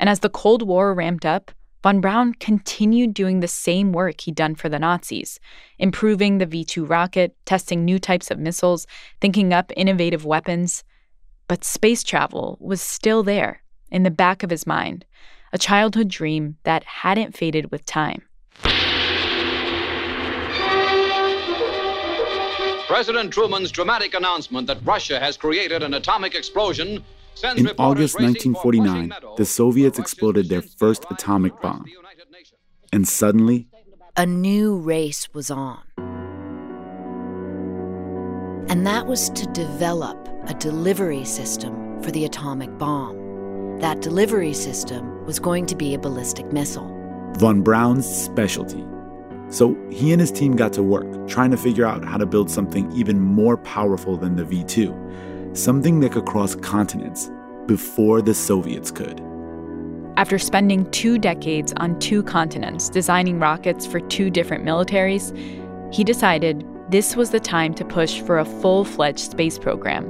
And 0.00 0.08
as 0.08 0.20
the 0.20 0.30
Cold 0.30 0.62
War 0.62 0.94
ramped 0.94 1.26
up, 1.26 1.50
von 1.82 2.00
Braun 2.00 2.32
continued 2.32 3.12
doing 3.12 3.40
the 3.40 3.48
same 3.48 3.92
work 3.92 4.22
he'd 4.22 4.34
done 4.34 4.54
for 4.54 4.70
the 4.70 4.78
Nazis, 4.78 5.38
improving 5.78 6.38
the 6.38 6.46
V 6.46 6.64
2 6.64 6.86
rocket, 6.86 7.36
testing 7.44 7.84
new 7.84 7.98
types 7.98 8.30
of 8.30 8.38
missiles, 8.38 8.86
thinking 9.20 9.52
up 9.52 9.70
innovative 9.76 10.24
weapons. 10.24 10.84
But 11.48 11.64
space 11.64 12.02
travel 12.02 12.56
was 12.62 12.80
still 12.80 13.22
there, 13.22 13.62
in 13.90 14.04
the 14.04 14.10
back 14.10 14.42
of 14.42 14.48
his 14.48 14.66
mind, 14.66 15.04
a 15.52 15.58
childhood 15.58 16.08
dream 16.08 16.56
that 16.62 16.82
hadn't 16.84 17.36
faded 17.36 17.70
with 17.70 17.84
time. 17.84 18.22
President 22.86 23.32
Truman's 23.32 23.72
dramatic 23.72 24.14
announcement 24.14 24.68
that 24.68 24.78
Russia 24.84 25.18
has 25.18 25.36
created 25.36 25.82
an 25.82 25.94
atomic 25.94 26.36
explosion 26.36 27.02
in 27.42 27.68
August 27.78 28.14
1949, 28.14 29.12
the 29.36 29.44
Soviets 29.44 29.98
exploded 29.98 30.48
their 30.48 30.62
first 30.62 31.04
atomic 31.10 31.60
bomb. 31.60 31.84
And 32.92 33.06
suddenly, 33.06 33.68
a 34.16 34.24
new 34.24 34.78
race 34.78 35.28
was 35.34 35.50
on. 35.50 35.82
And 38.68 38.86
that 38.86 39.06
was 39.06 39.30
to 39.30 39.46
develop 39.46 40.28
a 40.46 40.54
delivery 40.54 41.24
system 41.24 42.00
for 42.02 42.10
the 42.10 42.24
atomic 42.24 42.78
bomb. 42.78 43.78
That 43.80 44.00
delivery 44.00 44.54
system 44.54 45.24
was 45.26 45.38
going 45.38 45.66
to 45.66 45.76
be 45.76 45.92
a 45.94 45.98
ballistic 45.98 46.50
missile. 46.52 46.90
Von 47.34 47.62
Braun's 47.62 48.06
specialty 48.06 48.84
so 49.48 49.76
he 49.90 50.12
and 50.12 50.20
his 50.20 50.32
team 50.32 50.56
got 50.56 50.72
to 50.74 50.82
work, 50.82 51.28
trying 51.28 51.50
to 51.50 51.56
figure 51.56 51.86
out 51.86 52.04
how 52.04 52.16
to 52.16 52.26
build 52.26 52.50
something 52.50 52.90
even 52.92 53.20
more 53.20 53.56
powerful 53.56 54.16
than 54.16 54.36
the 54.36 54.44
V 54.44 54.64
2, 54.64 55.50
something 55.54 56.00
that 56.00 56.12
could 56.12 56.26
cross 56.26 56.54
continents 56.56 57.30
before 57.66 58.22
the 58.22 58.34
Soviets 58.34 58.90
could. 58.90 59.20
After 60.16 60.38
spending 60.38 60.90
two 60.92 61.18
decades 61.18 61.74
on 61.76 61.98
two 61.98 62.22
continents 62.22 62.88
designing 62.88 63.38
rockets 63.38 63.86
for 63.86 64.00
two 64.00 64.30
different 64.30 64.64
militaries, 64.64 65.36
he 65.92 66.04
decided 66.04 66.66
this 66.90 67.16
was 67.16 67.30
the 67.30 67.40
time 67.40 67.74
to 67.74 67.84
push 67.84 68.20
for 68.20 68.38
a 68.38 68.44
full 68.44 68.84
fledged 68.84 69.30
space 69.30 69.58
program. 69.58 70.06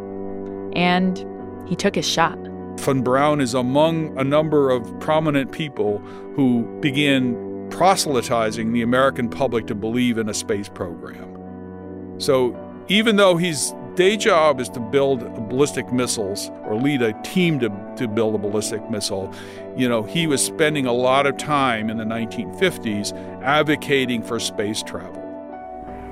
And 0.75 1.25
he 1.68 1.75
took 1.75 1.94
his 1.94 2.09
shot. 2.09 2.38
Von 2.79 3.03
Braun 3.03 3.40
is 3.40 3.55
among 3.55 4.16
a 4.18 4.25
number 4.25 4.70
of 4.70 5.01
prominent 5.01 5.51
people 5.51 5.99
who 6.37 6.62
began 6.81 7.46
proselytizing 7.77 8.73
the 8.73 8.81
American 8.81 9.29
public 9.29 9.67
to 9.67 9.75
believe 9.75 10.17
in 10.17 10.31
a 10.31 10.35
space 10.35 10.67
program. 10.67 12.17
So 12.19 12.57
even 12.89 13.17
though 13.17 13.37
his 13.37 13.75
day 13.97 14.17
job 14.17 14.61
is 14.61 14.71
to 14.71 14.81
build 14.81 15.21
ballistic 15.51 15.93
missiles 15.93 16.51
or 16.65 16.77
lead 16.77 17.03
a 17.03 17.12
team 17.23 17.61
to, 17.61 17.69
to 17.99 18.09
build 18.09 18.35
a 18.35 18.39
ballistic 18.39 18.89
missile, 18.89 19.31
you 19.77 19.91
know, 19.91 20.03
he 20.03 20.27
was 20.27 20.43
spending 20.43 20.87
a 20.87 20.93
lot 20.93 21.27
of 21.27 21.37
time 21.37 21.91
in 21.91 21.99
the 21.99 22.05
1950s 22.05 23.12
advocating 23.43 24.23
for 24.23 24.41
space 24.41 24.83
travel. 24.83 25.23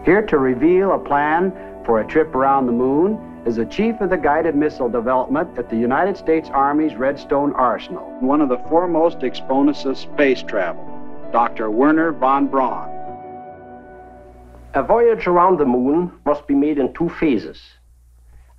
Here 0.05 0.21
to 0.21 0.37
reveal 0.37 0.93
a 0.93 0.99
plan 0.99 1.51
for 1.87 2.03
a 2.03 2.07
trip 2.07 2.35
around 2.35 2.67
the 2.67 2.73
moon 2.73 3.43
is 3.47 3.57
the 3.57 3.65
chief 3.65 3.99
of 4.03 4.11
the 4.11 4.19
guided 4.19 4.55
missile 4.55 4.91
development 4.91 5.59
at 5.59 5.71
the 5.71 5.77
United 5.77 6.19
States 6.19 6.51
Army's 6.51 6.95
Redstone 6.95 7.55
Arsenal, 7.55 8.05
one 8.21 8.43
of 8.43 8.51
the 8.51 8.59
foremost 8.69 9.23
exponents 9.23 9.87
of 9.87 9.97
space 9.97 10.43
travel. 10.43 10.94
Dr. 11.35 11.69
Wernher 11.69 12.13
von 12.13 12.47
Braun. 12.47 12.89
A 14.75 14.85
voyage 14.85 15.27
around 15.27 15.59
the 15.59 15.65
moon 15.65 16.13
must 16.25 16.47
be 16.47 16.55
made 16.55 16.79
in 16.79 16.95
two 16.95 17.09
phases. 17.09 17.61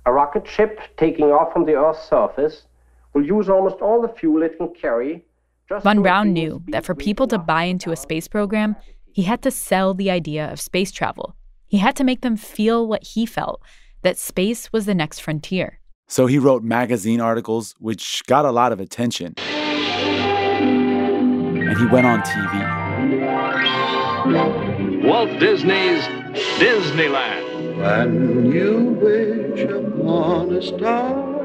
A 0.04 0.12
rocket 0.12 0.46
ship 0.46 0.78
taking 0.98 1.32
off 1.32 1.54
from 1.54 1.64
the 1.64 1.72
Earth's 1.72 2.06
surface 2.06 2.66
will 3.14 3.24
use 3.24 3.48
almost 3.48 3.76
all 3.76 4.02
the 4.02 4.10
fuel 4.10 4.42
it 4.42 4.58
can 4.58 4.74
carry. 4.74 5.24
Von 5.70 6.02
Braun 6.02 6.34
knew 6.34 6.62
that 6.68 6.84
for 6.84 6.94
people 6.94 7.26
to 7.28 7.38
buy 7.38 7.62
into 7.62 7.92
a 7.92 7.96
space 7.96 8.28
program, 8.28 8.76
he 9.10 9.22
had 9.22 9.40
to 9.40 9.50
sell 9.50 9.94
the 9.94 10.10
idea 10.10 10.52
of 10.52 10.60
space 10.60 10.92
travel. 10.92 11.34
He 11.66 11.78
had 11.78 11.96
to 11.96 12.04
make 12.04 12.20
them 12.20 12.36
feel 12.36 12.86
what 12.86 13.02
he 13.04 13.24
felt 13.24 13.62
that 14.02 14.18
space 14.18 14.70
was 14.70 14.84
the 14.84 14.94
next 14.94 15.20
frontier. 15.20 15.80
So 16.08 16.26
he 16.26 16.38
wrote 16.38 16.62
magazine 16.62 17.22
articles, 17.22 17.74
which 17.78 18.22
got 18.26 18.44
a 18.44 18.50
lot 18.50 18.70
of 18.70 18.80
attention. 18.80 19.32
And 21.66 21.76
he 21.78 21.86
went 21.86 22.06
on 22.06 22.20
TV. 22.22 22.65
Walt 24.32 25.38
Disney's 25.38 26.02
Disneyland. 26.58 27.76
When 27.76 28.52
you 28.52 28.96
wish 29.00 29.60
upon 29.62 30.52
a 30.52 30.62
star, 30.62 31.36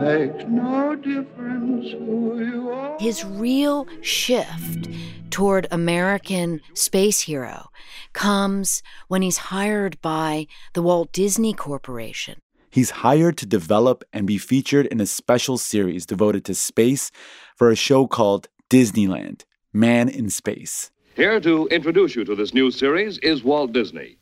makes 0.00 0.44
no 0.48 0.96
difference 0.96 1.90
who 1.90 2.40
you 2.42 2.70
are. 2.70 2.96
His 2.98 3.24
real 3.24 3.86
shift 4.00 4.88
toward 5.30 5.66
American 5.70 6.62
space 6.72 7.20
hero 7.20 7.68
comes 8.14 8.82
when 9.08 9.20
he's 9.20 9.36
hired 9.36 10.00
by 10.00 10.46
the 10.72 10.82
Walt 10.82 11.12
Disney 11.12 11.52
Corporation. 11.52 12.40
He's 12.70 12.90
hired 12.90 13.36
to 13.38 13.46
develop 13.46 14.02
and 14.12 14.26
be 14.26 14.38
featured 14.38 14.86
in 14.86 15.00
a 15.00 15.06
special 15.06 15.58
series 15.58 16.06
devoted 16.06 16.44
to 16.46 16.54
space 16.54 17.10
for 17.54 17.70
a 17.70 17.76
show 17.76 18.06
called 18.06 18.48
Disneyland 18.70 19.42
Man 19.72 20.08
in 20.08 20.30
Space. 20.30 20.90
Here 21.16 21.40
to 21.40 21.66
introduce 21.68 22.14
you 22.14 22.24
to 22.24 22.36
this 22.36 22.54
new 22.54 22.70
series 22.70 23.18
is 23.18 23.42
Walt 23.42 23.72
Disney. 23.72 24.16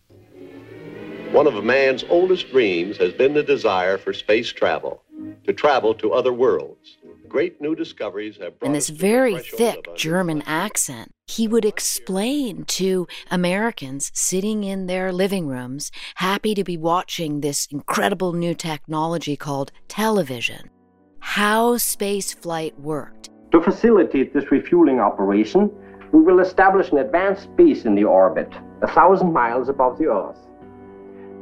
One 1.33 1.47
of 1.47 1.63
man's 1.63 2.03
oldest 2.09 2.51
dreams 2.51 2.97
has 2.97 3.13
been 3.13 3.35
the 3.35 3.43
desire 3.43 3.99
for 3.99 4.15
space 4.15 4.51
travel, 4.51 5.03
to 5.45 5.53
travel 5.53 5.93
to 5.97 6.15
other 6.15 6.33
worlds. 6.33 6.97
Great 7.29 7.61
new 7.61 7.75
discoveries 7.75 8.39
have 8.39 8.59
brought 8.59 8.69
In 8.69 8.73
this 8.73 8.89
very 8.89 9.39
thick 9.39 9.95
German 9.97 10.43
accent, 10.47 11.13
he 11.27 11.47
would 11.47 11.67
explain 11.67 12.65
to 12.65 13.07
Americans 13.31 14.11
sitting 14.15 14.65
in 14.65 14.87
their 14.87 15.13
living 15.13 15.47
rooms, 15.47 15.93
happy 16.15 16.55
to 16.55 16.65
be 16.65 16.79
watching 16.79 17.43
this 17.43 17.67
incredible 17.71 18.33
new 18.33 18.55
technology 18.55 19.37
called 19.37 19.73
television, 19.89 20.71
how 21.21 21.77
space 21.77 22.33
flight 22.33 22.81
worked. 22.81 23.29
To 23.53 23.61
facilitate 23.61 24.33
this 24.33 24.51
refueling 24.51 25.01
operation, 25.01 25.71
we 26.13 26.21
will 26.21 26.41
establish 26.41 26.91
an 26.91 26.99
advanced 26.99 27.55
base 27.57 27.85
in 27.85 27.95
the 27.95 28.05
orbit, 28.05 28.53
a 28.83 28.89
thousand 28.89 29.33
miles 29.33 29.69
above 29.69 29.99
the 29.99 30.07
Earth. 30.07 30.39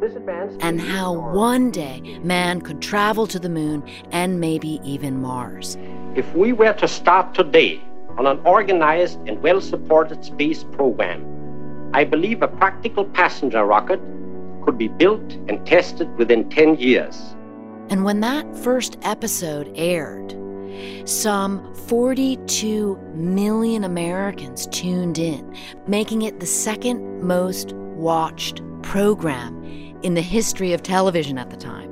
This 0.01 0.15
advanced 0.15 0.59
and 0.61 0.81
how 0.81 1.13
one 1.33 1.71
day 1.71 2.19
man 2.23 2.61
could 2.61 2.83
travel 2.83 3.27
to 3.29 3.39
the 3.39 3.49
moon 3.49 3.83
and 4.13 4.41
maybe 4.41 4.81
even 4.85 5.23
Mars. 5.23 5.79
If 6.15 6.35
we 6.35 6.53
were 6.53 6.75
to 6.75 6.89
start 6.89 7.35
today 7.35 7.81
on 8.19 8.27
an 8.27 8.39
organized 8.45 9.19
and 9.27 9.43
well 9.43 9.61
supported 9.61 10.25
space 10.25 10.65
program, 10.65 11.25
I 11.95 12.05
believe 12.05 12.43
a 12.43 12.49
practical 12.49 13.05
passenger 13.05 13.65
rocket 13.65 14.01
could 14.65 14.77
be 14.77 14.89
built 14.89 15.33
and 15.49 15.65
tested 15.67 16.15
within 16.19 16.51
10 16.51 16.77
years. 16.77 17.35
And 17.89 18.05
when 18.05 18.21
that 18.21 18.55
first 18.57 18.99
episode 19.03 19.73
aired, 19.77 20.35
some 21.05 21.75
42 21.75 22.97
million 23.15 23.85
Americans 23.85 24.67
tuned 24.69 25.19
in, 25.19 25.57
making 25.87 26.23
it 26.23 26.41
the 26.41 26.47
second 26.47 27.23
most 27.23 27.73
watched 27.73 28.63
program 28.83 29.63
in 30.03 30.15
the 30.15 30.23
history 30.23 30.73
of 30.73 30.83
television 30.83 31.39
at 31.39 31.51
the 31.51 31.57
time. 31.57 31.91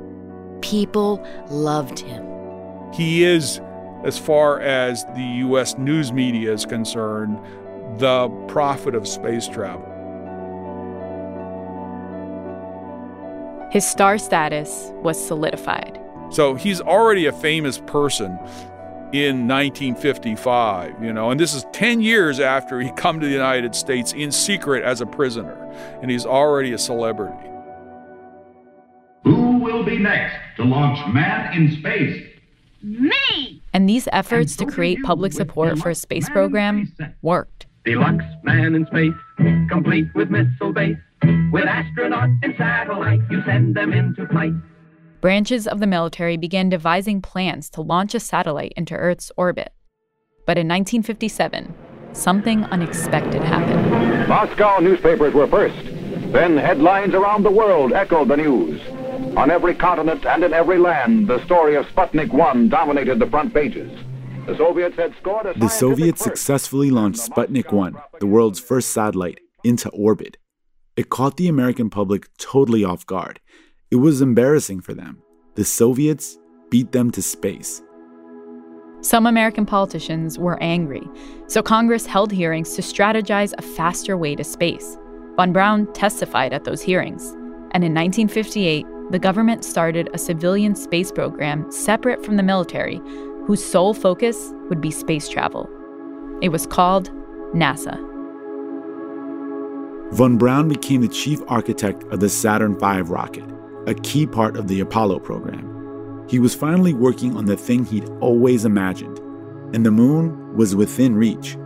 People 0.61 1.25
loved 1.49 1.99
him. 1.99 2.25
He 2.93 3.23
is, 3.23 3.59
as 4.03 4.17
far 4.17 4.59
as 4.59 5.03
the 5.15 5.35
U.S. 5.39 5.77
news 5.77 6.11
media 6.11 6.53
is 6.53 6.65
concerned, 6.65 7.39
the 7.99 8.29
prophet 8.47 8.95
of 8.95 9.07
space 9.07 9.47
travel. 9.47 9.91
His 13.71 13.85
star 13.85 14.17
status 14.17 14.91
was 15.03 15.21
solidified. 15.21 15.99
So 16.29 16.55
he's 16.55 16.81
already 16.81 17.25
a 17.25 17.33
famous 17.33 17.79
person 17.79 18.39
in 19.11 19.47
1955, 19.47 21.03
you 21.03 21.13
know, 21.13 21.31
and 21.31 21.39
this 21.39 21.53
is 21.53 21.65
10 21.73 22.01
years 22.01 22.39
after 22.39 22.81
he 22.81 22.91
come 22.97 23.19
to 23.19 23.25
the 23.25 23.31
United 23.31 23.75
States 23.75 24.13
in 24.13 24.31
secret 24.31 24.83
as 24.83 25.01
a 25.01 25.05
prisoner, 25.05 25.55
and 26.01 26.11
he's 26.11 26.25
already 26.25 26.73
a 26.73 26.77
celebrity. 26.77 27.49
Who 29.23 29.57
will 29.57 29.83
be 29.83 29.97
next 29.97 30.35
to 30.57 30.63
launch 30.63 30.99
man 31.13 31.53
in 31.53 31.77
space? 31.79 32.23
Me! 32.83 33.61
And 33.73 33.89
these 33.89 34.07
efforts 34.11 34.55
to 34.57 34.65
create 34.65 35.01
public 35.03 35.33
support 35.33 35.77
for 35.79 35.89
a 35.89 35.95
space 35.95 36.29
program 36.29 36.93
worked. 37.21 37.65
Deluxe 37.83 38.23
man 38.43 38.75
in 38.75 38.85
space, 38.87 39.13
complete 39.69 40.07
with 40.15 40.29
missile 40.29 40.71
base. 40.71 40.97
With 41.51 41.65
astronaut 41.65 42.29
and 42.43 42.53
satellite, 42.57 43.21
you 43.31 43.41
send 43.45 43.75
them 43.75 43.93
into 43.93 44.27
flight. 44.27 44.53
Branches 45.21 45.67
of 45.67 45.79
the 45.79 45.87
military 45.87 46.37
began 46.37 46.69
devising 46.69 47.21
plans 47.21 47.69
to 47.71 47.81
launch 47.81 48.13
a 48.13 48.19
satellite 48.19 48.73
into 48.75 48.95
Earth's 48.95 49.31
orbit. 49.37 49.71
But 50.45 50.57
in 50.57 50.67
1957, 50.67 51.73
something 52.13 52.63
unexpected 52.65 53.41
happened. 53.41 54.27
Moscow 54.27 54.79
newspapers 54.79 55.33
were 55.33 55.47
first. 55.47 55.83
Then 56.31 56.57
headlines 56.57 57.13
around 57.13 57.43
the 57.43 57.51
world 57.51 57.93
echoed 57.93 58.27
the 58.27 58.37
news. 58.37 58.81
On 59.37 59.49
every 59.49 59.73
continent 59.73 60.25
and 60.25 60.43
in 60.43 60.53
every 60.53 60.77
land, 60.77 61.27
the 61.27 61.43
story 61.45 61.75
of 61.75 61.85
Sputnik 61.87 62.31
1 62.31 62.69
dominated 62.69 63.19
the 63.19 63.27
front 63.27 63.53
pages. 63.53 63.91
The 64.45 64.55
Soviets 64.57 64.95
had 64.95 65.15
scored 65.19 65.47
a 65.47 65.57
The 65.57 65.69
Soviets 65.69 66.23
successfully 66.23 66.91
launched 66.91 67.19
Sputnik 67.19 67.71
1, 67.71 67.95
the 68.19 68.27
world's 68.27 68.59
first 68.59 68.89
satellite, 68.89 69.39
into 69.63 69.89
orbit. 69.89 70.37
It 70.95 71.09
caught 71.09 71.37
the 71.37 71.47
American 71.47 71.89
public 71.89 72.27
totally 72.37 72.83
off 72.83 73.05
guard. 73.05 73.39
It 73.95 73.99
was 73.99 74.19
embarrassing 74.19 74.81
for 74.81 74.93
them. 74.93 75.21
The 75.53 75.63
Soviets 75.63 76.37
beat 76.69 76.91
them 76.91 77.11
to 77.11 77.21
space. 77.21 77.81
Some 78.99 79.25
American 79.25 79.65
politicians 79.65 80.37
were 80.37 80.61
angry, 80.61 81.07
so 81.47 81.61
Congress 81.61 82.05
held 82.05 82.29
hearings 82.29 82.75
to 82.75 82.81
strategize 82.81 83.53
a 83.57 83.61
faster 83.61 84.17
way 84.17 84.35
to 84.35 84.43
space. 84.43 84.97
Von 85.37 85.53
Braun 85.53 85.87
testified 85.93 86.51
at 86.51 86.65
those 86.65 86.81
hearings, 86.81 87.23
and 87.71 87.85
in 87.85 87.93
1958, 87.93 88.85
the 89.11 89.17
government 89.17 89.63
started 89.63 90.09
a 90.13 90.17
civilian 90.17 90.75
space 90.75 91.09
program 91.09 91.71
separate 91.71 92.21
from 92.25 92.35
the 92.35 92.43
military, 92.43 92.99
whose 93.45 93.63
sole 93.63 93.93
focus 93.93 94.51
would 94.67 94.81
be 94.81 94.91
space 94.91 95.29
travel. 95.29 95.69
It 96.41 96.49
was 96.49 96.67
called 96.67 97.11
NASA. 97.53 97.95
Von 100.11 100.37
Braun 100.37 100.67
became 100.67 100.99
the 100.99 101.07
chief 101.07 101.39
architect 101.47 102.03
of 102.11 102.19
the 102.19 102.27
Saturn 102.27 102.77
V 102.77 102.99
rocket, 103.01 103.54
a 103.87 103.93
key 103.93 104.25
part 104.25 104.57
of 104.57 104.67
the 104.67 104.79
Apollo 104.79 105.19
program. 105.19 106.25
He 106.27 106.39
was 106.39 106.55
finally 106.55 106.93
working 106.93 107.37
on 107.37 107.45
the 107.45 107.57
thing 107.57 107.85
he'd 107.85 108.09
always 108.19 108.65
imagined, 108.65 109.19
and 109.75 109.85
the 109.85 109.91
moon 109.91 110.55
was 110.55 110.75
within 110.75 111.15
reach. 111.15 111.57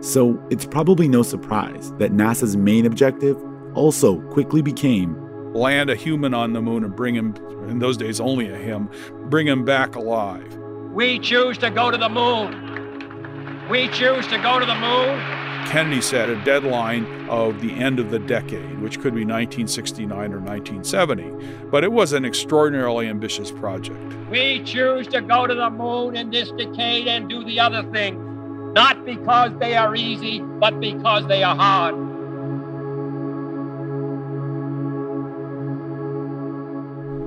So 0.00 0.42
it's 0.50 0.64
probably 0.64 1.08
no 1.08 1.22
surprise 1.22 1.92
that 1.98 2.12
NASA's 2.12 2.56
main 2.56 2.86
objective 2.86 3.36
also 3.74 4.20
quickly 4.30 4.62
became 4.62 5.16
land 5.54 5.90
a 5.90 5.94
human 5.94 6.34
on 6.34 6.52
the 6.52 6.62
moon 6.62 6.84
and 6.84 6.94
bring 6.94 7.14
him, 7.14 7.34
in 7.68 7.78
those 7.78 7.96
days 7.96 8.20
only 8.20 8.48
a 8.48 8.56
him, 8.56 8.88
bring 9.28 9.46
him 9.46 9.64
back 9.64 9.96
alive. 9.96 10.56
We 10.92 11.18
choose 11.18 11.58
to 11.58 11.70
go 11.70 11.90
to 11.90 11.98
the 11.98 12.08
moon. 12.08 13.68
We 13.68 13.88
choose 13.88 14.26
to 14.28 14.38
go 14.38 14.58
to 14.58 14.66
the 14.66 14.74
moon. 14.74 15.37
Kennedy 15.66 16.00
set 16.00 16.28
a 16.28 16.36
deadline 16.44 17.04
of 17.28 17.60
the 17.60 17.72
end 17.72 17.98
of 17.98 18.10
the 18.10 18.18
decade, 18.18 18.80
which 18.80 19.00
could 19.00 19.14
be 19.14 19.24
1969 19.24 20.10
or 20.32 20.40
1970, 20.40 21.66
but 21.70 21.84
it 21.84 21.92
was 21.92 22.12
an 22.12 22.24
extraordinarily 22.24 23.06
ambitious 23.06 23.50
project. 23.50 24.00
We 24.30 24.62
choose 24.64 25.06
to 25.08 25.20
go 25.20 25.46
to 25.46 25.54
the 25.54 25.70
moon 25.70 26.16
in 26.16 26.30
this 26.30 26.50
decade 26.52 27.06
and 27.06 27.28
do 27.28 27.44
the 27.44 27.60
other 27.60 27.82
thing, 27.90 28.72
not 28.72 29.04
because 29.04 29.52
they 29.58 29.76
are 29.76 29.94
easy, 29.94 30.40
but 30.40 30.80
because 30.80 31.26
they 31.26 31.42
are 31.42 31.56
hard. 31.56 31.94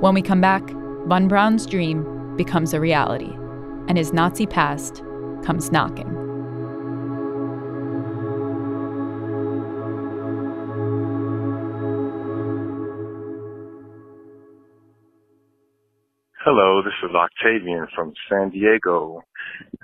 When 0.01 0.15
we 0.15 0.23
come 0.23 0.41
back, 0.41 0.67
Von 1.05 1.27
Braun's 1.27 1.65
dream 1.67 2.35
becomes 2.35 2.73
a 2.73 2.79
reality, 2.79 3.31
and 3.87 3.97
his 3.97 4.13
Nazi 4.13 4.47
past 4.47 5.03
comes 5.43 5.71
knocking. 5.71 6.20
Hello, 16.43 16.81
this 16.81 16.93
is 17.07 17.15
Octavian 17.15 17.85
from 17.93 18.13
San 18.27 18.49
Diego, 18.49 19.21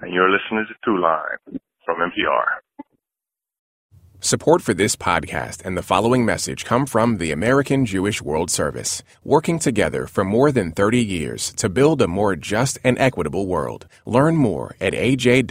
and 0.02 0.12
you're 0.12 0.32
listening 0.32 0.66
to 0.68 0.90
Throughline 0.90 1.60
from 1.86 1.98
NPR. 1.98 2.46
Support 4.22 4.64
for 4.64 4.74
this 4.74 4.96
podcast 4.96 5.64
and 5.64 5.78
the 5.78 5.84
following 5.84 6.26
message 6.26 6.66
come 6.66 6.88
from 6.88 7.20
the 7.20 7.32
American 7.32 7.86
Jewish 7.86 8.24
World 8.24 8.50
Service, 8.50 9.04
working 9.24 9.60
together 9.60 10.08
for 10.08 10.24
more 10.24 10.52
than 10.52 10.72
30 10.72 11.00
years 11.00 11.54
to 11.58 11.70
build 11.70 12.02
a 12.02 12.08
more 12.08 12.36
just 12.36 12.80
and 12.84 12.98
equitable 12.98 13.46
world. 13.46 13.86
Learn 14.08 14.36
more 14.36 14.76
at 14.82 14.94
ajws.org. 14.94 15.46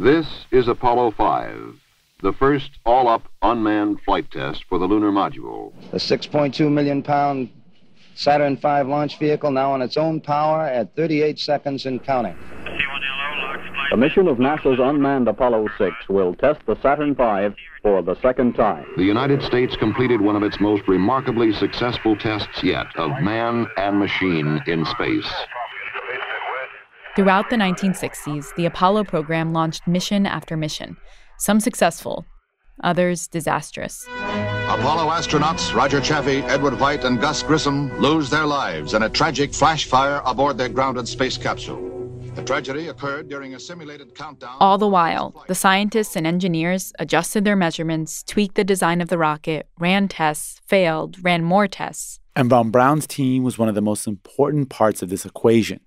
This 0.00 0.26
is 0.50 0.66
Apollo 0.66 1.12
5, 1.12 1.79
the 2.22 2.32
first 2.32 2.70
all 2.84 3.08
up 3.08 3.22
unmanned 3.42 4.00
flight 4.02 4.30
test 4.30 4.64
for 4.68 4.78
the 4.78 4.86
lunar 4.86 5.10
module. 5.10 5.72
The 5.90 5.98
6.2 5.98 6.70
million 6.70 7.02
pound 7.02 7.50
Saturn 8.14 8.56
V 8.56 8.82
launch 8.82 9.18
vehicle 9.18 9.50
now 9.50 9.72
on 9.72 9.82
its 9.82 9.96
own 9.96 10.20
power 10.20 10.66
at 10.66 10.94
38 10.96 11.38
seconds 11.38 11.86
and 11.86 12.02
counting. 12.02 12.36
A 13.92 13.96
mission 13.96 14.28
of 14.28 14.38
NASA's 14.38 14.78
unmanned 14.78 15.26
Apollo 15.26 15.66
6 15.76 15.96
will 16.08 16.34
test 16.34 16.60
the 16.66 16.76
Saturn 16.80 17.14
V 17.14 17.56
for 17.82 18.02
the 18.02 18.14
second 18.22 18.54
time. 18.54 18.86
The 18.96 19.04
United 19.04 19.42
States 19.42 19.74
completed 19.74 20.20
one 20.20 20.36
of 20.36 20.44
its 20.44 20.60
most 20.60 20.86
remarkably 20.86 21.52
successful 21.52 22.14
tests 22.16 22.62
yet 22.62 22.86
of 22.96 23.10
man 23.20 23.66
and 23.76 23.98
machine 23.98 24.60
in 24.66 24.84
space. 24.84 25.28
Throughout 27.16 27.50
the 27.50 27.56
1960s, 27.56 28.54
the 28.54 28.66
Apollo 28.66 29.04
program 29.04 29.52
launched 29.52 29.88
mission 29.88 30.24
after 30.24 30.56
mission, 30.56 30.96
some 31.40 31.58
successful, 31.58 32.24
others 32.84 33.26
disastrous. 33.26 34.06
Apollo 34.70 35.10
astronauts 35.10 35.74
Roger 35.74 36.00
Chaffee, 36.00 36.42
Edward 36.42 36.78
White, 36.78 37.04
and 37.04 37.20
Gus 37.20 37.42
Grissom 37.42 37.90
lose 37.98 38.30
their 38.30 38.46
lives 38.46 38.94
in 38.94 39.02
a 39.02 39.08
tragic 39.08 39.52
flash 39.52 39.86
fire 39.86 40.22
aboard 40.24 40.58
their 40.58 40.68
grounded 40.68 41.08
space 41.08 41.36
capsule. 41.36 41.90
The 42.36 42.44
tragedy 42.44 42.86
occurred 42.86 43.28
during 43.28 43.54
a 43.54 43.58
simulated 43.58 44.14
countdown. 44.14 44.56
All 44.60 44.78
the 44.78 44.86
while, 44.86 45.44
the 45.48 45.54
scientists 45.56 46.14
and 46.14 46.24
engineers 46.24 46.92
adjusted 47.00 47.44
their 47.44 47.56
measurements, 47.56 48.22
tweaked 48.22 48.54
the 48.54 48.62
design 48.62 49.00
of 49.00 49.08
the 49.08 49.18
rocket, 49.18 49.68
ran 49.80 50.06
tests, 50.06 50.60
failed, 50.64 51.16
ran 51.24 51.42
more 51.42 51.66
tests. 51.66 52.20
And 52.36 52.48
von 52.48 52.70
Braun's 52.70 53.08
team 53.08 53.42
was 53.42 53.58
one 53.58 53.68
of 53.68 53.74
the 53.74 53.82
most 53.82 54.06
important 54.06 54.70
parts 54.70 55.02
of 55.02 55.08
this 55.08 55.26
equation. 55.26 55.80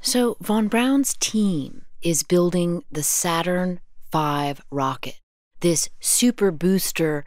So, 0.00 0.38
von 0.40 0.68
Braun's 0.68 1.14
team 1.20 1.82
is 2.00 2.22
building 2.22 2.82
the 2.90 3.02
Saturn 3.02 3.80
V 4.12 4.54
rocket, 4.70 5.20
this 5.60 5.88
super 6.00 6.50
booster 6.50 7.24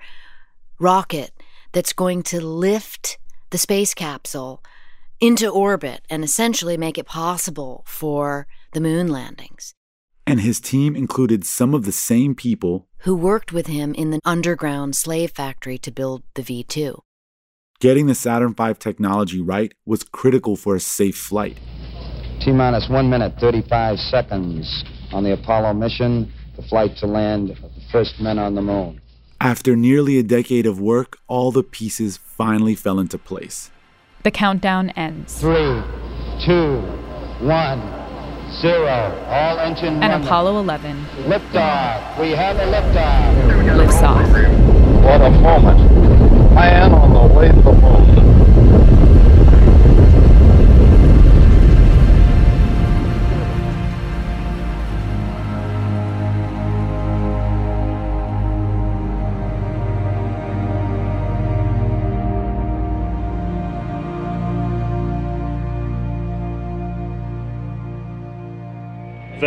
rocket 0.79 1.31
that's 1.71 1.93
going 1.93 2.23
to 2.23 2.41
lift 2.41 3.17
the 3.49 3.57
space 3.57 3.93
capsule 3.93 4.63
into 5.19 5.47
orbit 5.47 6.01
and 6.09 6.23
essentially 6.23 6.77
make 6.77 6.97
it 6.97 7.05
possible 7.05 7.83
for 7.87 8.47
the 8.73 8.81
moon 8.81 9.07
landings. 9.07 9.73
And 10.25 10.41
his 10.41 10.59
team 10.59 10.95
included 10.95 11.45
some 11.45 11.73
of 11.73 11.85
the 11.85 11.91
same 11.91 12.33
people 12.33 12.87
who 12.99 13.15
worked 13.15 13.51
with 13.51 13.67
him 13.67 13.93
in 13.93 14.11
the 14.11 14.19
underground 14.23 14.95
slave 14.95 15.31
factory 15.31 15.77
to 15.79 15.91
build 15.91 16.23
the 16.35 16.41
V 16.41 16.63
2. 16.63 17.01
Getting 17.79 18.07
the 18.07 18.15
Saturn 18.15 18.53
V 18.53 18.73
technology 18.75 19.41
right 19.41 19.73
was 19.85 20.03
critical 20.03 20.55
for 20.55 20.75
a 20.75 20.79
safe 20.79 21.17
flight. 21.17 21.57
T 22.43 22.51
minus 22.51 22.87
1 22.89 23.09
minute 23.09 23.33
35 23.39 23.97
seconds 23.99 24.83
on 25.11 25.23
the 25.23 25.33
Apollo 25.33 25.73
mission, 25.73 26.31
the 26.63 26.69
flight 26.69 26.97
to 26.97 27.07
land 27.07 27.51
of 27.51 27.61
the 27.61 27.69
first 27.91 28.19
men 28.19 28.39
on 28.39 28.55
the 28.55 28.61
moon. 28.61 29.01
After 29.41 29.75
nearly 29.75 30.17
a 30.17 30.23
decade 30.23 30.65
of 30.65 30.79
work, 30.79 31.17
all 31.27 31.51
the 31.51 31.63
pieces 31.63 32.17
finally 32.17 32.75
fell 32.75 32.99
into 32.99 33.17
place. 33.17 33.71
The 34.23 34.31
countdown 34.31 34.91
ends. 34.91 35.39
Three, 35.39 35.81
two, 36.45 36.79
one, 37.43 37.81
zero. 38.61 39.25
All 39.27 39.59
engine 39.59 39.95
And 39.95 40.01
running. 40.01 40.27
Apollo 40.27 40.59
11 40.59 41.05
Liftoff. 41.25 42.19
We 42.21 42.31
have 42.31 42.57
a 42.57 42.67
liftoff. 42.71 43.77
lifts 43.77 44.01
off. 44.01 44.27
What 45.03 45.21
a 45.21 45.31
moment. 45.31 45.91
Man 46.53 46.93
on 46.93 47.13
the 47.13 47.35
way 47.35 47.49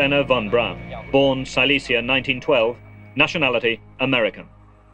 Wernher 0.07 0.23
von 0.23 0.49
Braun, 0.49 0.79
born 1.11 1.45
Silesia 1.45 1.97
1912, 1.97 2.77
nationality 3.17 3.81
American. 3.99 4.47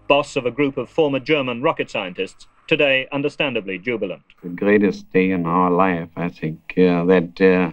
Boss 0.08 0.36
of 0.36 0.46
a 0.46 0.50
group 0.50 0.78
of 0.78 0.88
former 0.88 1.20
German 1.20 1.60
rocket 1.60 1.90
scientists, 1.90 2.46
today 2.66 3.06
understandably 3.12 3.76
jubilant. 3.78 4.22
the 4.42 4.48
greatest 4.48 5.12
day 5.12 5.32
in 5.32 5.44
our 5.44 5.70
life. 5.70 6.08
I 6.16 6.30
think 6.30 6.60
uh, 6.78 7.04
that 7.04 7.38
uh, 7.42 7.72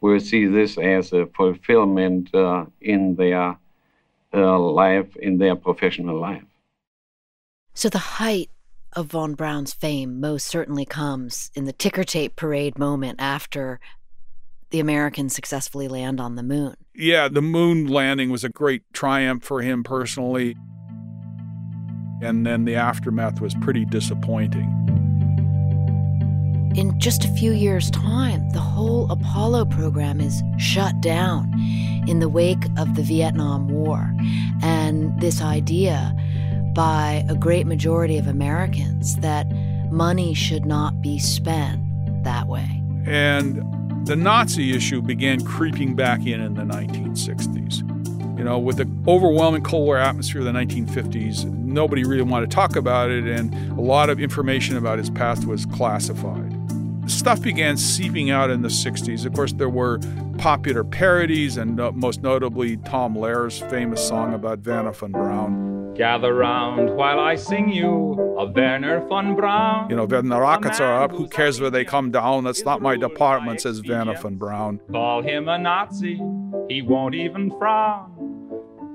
we'll 0.00 0.18
see 0.18 0.46
this 0.46 0.78
as 0.78 1.12
a 1.12 1.26
fulfillment 1.26 2.34
uh, 2.34 2.64
in 2.80 3.16
their 3.16 3.58
uh, 4.32 4.58
life, 4.58 5.14
in 5.16 5.36
their 5.36 5.56
professional 5.56 6.18
life. 6.18 6.46
So 7.74 7.90
the 7.90 8.16
height 8.16 8.48
of 8.94 9.08
von 9.08 9.34
Braun's 9.34 9.74
fame 9.74 10.20
most 10.20 10.46
certainly 10.46 10.86
comes 10.86 11.50
in 11.54 11.66
the 11.66 11.74
ticker 11.74 12.04
tape 12.04 12.34
parade 12.34 12.78
moment 12.78 13.20
after 13.20 13.78
the 14.70 14.80
Americans 14.80 15.34
successfully 15.34 15.88
land 15.88 16.20
on 16.20 16.34
the 16.34 16.42
moon. 16.42 16.74
Yeah, 16.94 17.28
the 17.28 17.42
moon 17.42 17.86
landing 17.86 18.30
was 18.30 18.44
a 18.44 18.48
great 18.48 18.82
triumph 18.92 19.44
for 19.44 19.62
him 19.62 19.84
personally. 19.84 20.56
And 22.22 22.46
then 22.46 22.64
the 22.64 22.74
aftermath 22.74 23.40
was 23.40 23.54
pretty 23.56 23.84
disappointing. 23.84 24.72
In 26.74 26.98
just 26.98 27.24
a 27.24 27.28
few 27.28 27.52
years' 27.52 27.90
time, 27.90 28.50
the 28.50 28.60
whole 28.60 29.10
Apollo 29.10 29.66
program 29.66 30.20
is 30.20 30.42
shut 30.58 31.00
down 31.00 31.52
in 32.06 32.20
the 32.20 32.28
wake 32.28 32.64
of 32.76 32.96
the 32.96 33.02
Vietnam 33.02 33.68
War. 33.68 34.12
And 34.62 35.18
this 35.20 35.40
idea 35.40 36.14
by 36.74 37.24
a 37.28 37.34
great 37.34 37.66
majority 37.66 38.18
of 38.18 38.26
Americans 38.26 39.16
that 39.16 39.46
money 39.90 40.34
should 40.34 40.66
not 40.66 41.00
be 41.00 41.18
spent 41.18 41.82
that 42.24 42.48
way. 42.48 42.82
And 43.06 43.62
the 44.06 44.14
Nazi 44.14 44.74
issue 44.74 45.02
began 45.02 45.44
creeping 45.44 45.96
back 45.96 46.24
in 46.26 46.40
in 46.40 46.54
the 46.54 46.62
1960s. 46.62 47.80
You 48.38 48.44
know, 48.44 48.56
with 48.56 48.76
the 48.76 48.88
overwhelming 49.10 49.64
Cold 49.64 49.84
War 49.84 49.98
atmosphere 49.98 50.42
of 50.42 50.44
the 50.44 50.52
1950s, 50.52 51.44
nobody 51.44 52.04
really 52.04 52.22
wanted 52.22 52.48
to 52.48 52.54
talk 52.54 52.76
about 52.76 53.10
it, 53.10 53.24
and 53.24 53.52
a 53.76 53.82
lot 53.82 54.08
of 54.08 54.20
information 54.20 54.76
about 54.76 54.98
his 54.98 55.10
past 55.10 55.46
was 55.46 55.66
classified. 55.66 56.52
Stuff 57.10 57.42
began 57.42 57.76
seeping 57.76 58.30
out 58.30 58.48
in 58.50 58.62
the 58.62 58.68
60s. 58.68 59.26
Of 59.26 59.32
course, 59.32 59.52
there 59.52 59.68
were 59.68 59.98
popular 60.38 60.84
parodies, 60.84 61.56
and 61.56 61.80
uh, 61.80 61.90
most 61.90 62.22
notably 62.22 62.76
Tom 62.76 63.16
Lehrer's 63.16 63.58
famous 63.58 64.06
song 64.06 64.34
about 64.34 64.64
Wernher 64.64 64.92
von 64.92 65.10
Braun. 65.10 65.75
Gather 65.96 66.34
round 66.34 66.90
while 66.94 67.18
I 67.18 67.36
sing 67.36 67.70
you 67.70 68.12
a 68.38 68.46
Wernher 68.46 69.00
von 69.08 69.34
Braun. 69.34 69.88
You 69.88 69.96
know, 69.96 70.04
when 70.04 70.28
the 70.28 70.38
rockets 70.38 70.78
are 70.78 71.02
up, 71.02 71.12
who 71.12 71.26
cares 71.26 71.60
where 71.60 71.70
they 71.70 71.84
come 71.84 72.10
down? 72.10 72.44
That's 72.44 72.64
not 72.64 72.82
my 72.82 72.96
department, 72.96 73.62
says 73.62 73.82
Wernher 73.82 74.16
von 74.16 74.36
Braun. 74.36 74.80
Call 74.90 75.22
him 75.22 75.48
a 75.48 75.58
Nazi, 75.58 76.20
he 76.68 76.82
won't 76.82 77.14
even 77.14 77.50
frown. 77.58 78.12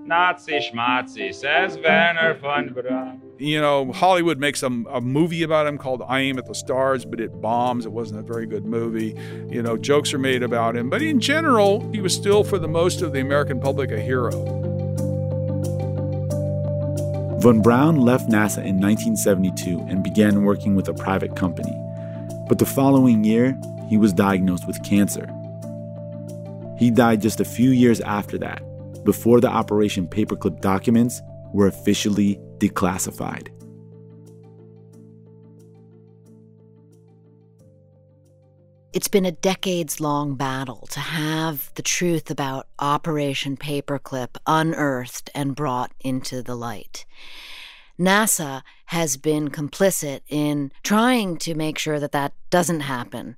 Nazi 0.05 0.59
schmazi, 0.59 1.33
says 1.33 1.77
Wernher 1.77 2.37
von 2.39 2.73
Braun. 2.73 3.21
You 3.39 3.59
know, 3.59 3.91
Hollywood 3.91 4.37
makes 4.37 4.61
a, 4.61 4.67
a 4.67 5.01
movie 5.01 5.41
about 5.41 5.65
him 5.65 5.79
called 5.79 6.03
I 6.07 6.19
Aim 6.19 6.37
at 6.37 6.45
the 6.45 6.53
Stars, 6.53 7.05
but 7.05 7.19
it 7.19 7.41
bombs. 7.41 7.87
It 7.87 7.91
wasn't 7.91 8.19
a 8.19 8.23
very 8.23 8.45
good 8.45 8.65
movie. 8.65 9.15
You 9.49 9.63
know, 9.63 9.77
jokes 9.77 10.13
are 10.13 10.19
made 10.19 10.43
about 10.43 10.77
him. 10.77 10.91
But 10.91 11.01
in 11.01 11.19
general, 11.19 11.89
he 11.91 12.01
was 12.01 12.13
still, 12.13 12.43
for 12.43 12.59
the 12.59 12.67
most 12.67 13.01
of 13.01 13.13
the 13.13 13.21
American 13.21 13.59
public, 13.59 13.89
a 13.91 13.99
hero. 13.99 14.70
Von 17.41 17.59
Braun 17.59 17.95
left 17.95 18.29
NASA 18.29 18.63
in 18.63 18.79
1972 18.79 19.79
and 19.89 20.03
began 20.03 20.43
working 20.43 20.75
with 20.75 20.87
a 20.87 20.93
private 20.93 21.35
company. 21.35 21.75
But 22.47 22.59
the 22.59 22.67
following 22.67 23.23
year, 23.23 23.59
he 23.89 23.97
was 23.97 24.13
diagnosed 24.13 24.67
with 24.67 24.83
cancer. 24.83 25.27
He 26.77 26.91
died 26.91 27.19
just 27.19 27.39
a 27.39 27.45
few 27.45 27.71
years 27.71 27.99
after 28.01 28.37
that, 28.37 28.61
before 29.03 29.41
the 29.41 29.47
Operation 29.47 30.07
Paperclip 30.07 30.61
documents 30.61 31.23
were 31.51 31.65
officially 31.65 32.39
declassified. 32.59 33.47
It's 38.93 39.07
been 39.07 39.25
a 39.25 39.31
decades 39.31 40.01
long 40.01 40.35
battle 40.35 40.85
to 40.91 40.99
have 40.99 41.71
the 41.75 41.81
truth 41.81 42.29
about 42.29 42.67
Operation 42.77 43.55
Paperclip 43.55 44.35
unearthed 44.45 45.29
and 45.33 45.55
brought 45.55 45.93
into 46.01 46.43
the 46.43 46.55
light. 46.55 47.05
NASA 47.97 48.63
has 48.87 49.15
been 49.15 49.49
complicit 49.49 50.21
in 50.27 50.73
trying 50.83 51.37
to 51.37 51.55
make 51.55 51.77
sure 51.77 52.01
that 52.01 52.11
that 52.11 52.33
doesn't 52.49 52.81
happen, 52.81 53.37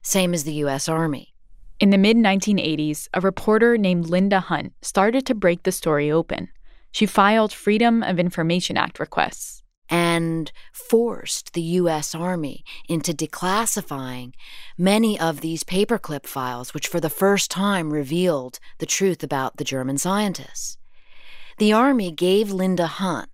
same 0.00 0.32
as 0.32 0.44
the 0.44 0.54
U.S. 0.54 0.88
Army. 0.88 1.34
In 1.78 1.90
the 1.90 1.98
mid 1.98 2.16
1980s, 2.16 3.08
a 3.12 3.20
reporter 3.20 3.76
named 3.76 4.08
Linda 4.08 4.40
Hunt 4.40 4.72
started 4.80 5.26
to 5.26 5.34
break 5.34 5.64
the 5.64 5.72
story 5.72 6.10
open. 6.10 6.48
She 6.92 7.04
filed 7.04 7.52
Freedom 7.52 8.02
of 8.02 8.18
Information 8.18 8.78
Act 8.78 8.98
requests 8.98 9.63
and 9.88 10.52
forced 10.72 11.52
the 11.52 11.62
U.S. 11.62 12.14
Army 12.14 12.64
into 12.88 13.12
declassifying 13.12 14.32
many 14.78 15.18
of 15.18 15.40
these 15.40 15.64
paperclip 15.64 16.26
files, 16.26 16.72
which 16.72 16.88
for 16.88 17.00
the 17.00 17.10
first 17.10 17.50
time 17.50 17.92
revealed 17.92 18.58
the 18.78 18.86
truth 18.86 19.22
about 19.22 19.56
the 19.56 19.64
German 19.64 19.98
scientists. 19.98 20.78
The 21.58 21.72
Army 21.72 22.10
gave 22.10 22.50
Linda 22.50 22.86
Hunt 22.86 23.28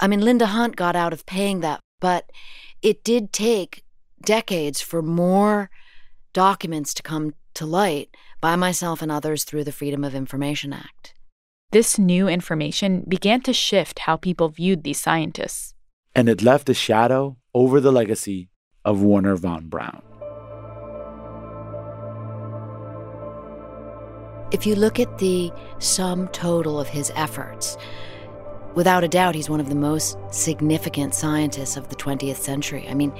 I 0.00 0.06
mean, 0.06 0.22
Linda 0.22 0.46
Hunt 0.46 0.76
got 0.76 0.96
out 0.96 1.12
of 1.12 1.26
paying 1.26 1.60
that, 1.60 1.80
but 2.00 2.30
it 2.82 3.04
did 3.04 3.32
take 3.32 3.84
decades 4.24 4.80
for 4.80 5.02
more 5.02 5.70
documents 6.32 6.92
to 6.94 7.02
come 7.02 7.34
to 7.54 7.64
light 7.64 8.16
by 8.40 8.56
myself 8.56 9.02
and 9.02 9.12
others 9.12 9.44
through 9.44 9.64
the 9.64 9.72
Freedom 9.72 10.02
of 10.04 10.14
Information 10.14 10.72
Act. 10.72 11.14
This 11.70 11.98
new 11.98 12.28
information 12.28 13.04
began 13.08 13.40
to 13.42 13.52
shift 13.52 14.00
how 14.00 14.16
people 14.16 14.48
viewed 14.48 14.82
these 14.82 15.00
scientists. 15.00 15.74
And 16.14 16.28
it 16.28 16.42
left 16.42 16.68
a 16.68 16.74
shadow 16.74 17.36
over 17.54 17.80
the 17.80 17.92
legacy 17.92 18.50
of 18.84 19.02
Wernher 19.02 19.36
von 19.36 19.68
Braun. 19.68 20.02
If 24.50 24.66
you 24.66 24.74
look 24.74 25.00
at 25.00 25.16
the 25.18 25.50
sum 25.78 26.28
total 26.28 26.78
of 26.78 26.88
his 26.88 27.10
efforts, 27.14 27.78
without 28.74 29.04
a 29.04 29.08
doubt, 29.08 29.34
he's 29.34 29.50
one 29.50 29.60
of 29.60 29.68
the 29.68 29.74
most 29.74 30.16
significant 30.30 31.14
scientists 31.14 31.76
of 31.76 31.88
the 31.88 31.96
20th 31.96 32.36
century. 32.36 32.86
I 32.88 32.94
mean, 32.94 33.12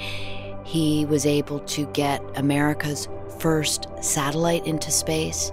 he 0.64 1.04
was 1.06 1.26
able 1.26 1.60
to 1.60 1.86
get 1.86 2.22
America's 2.36 3.08
first 3.38 3.88
satellite 4.00 4.64
into 4.66 4.90
space, 4.90 5.52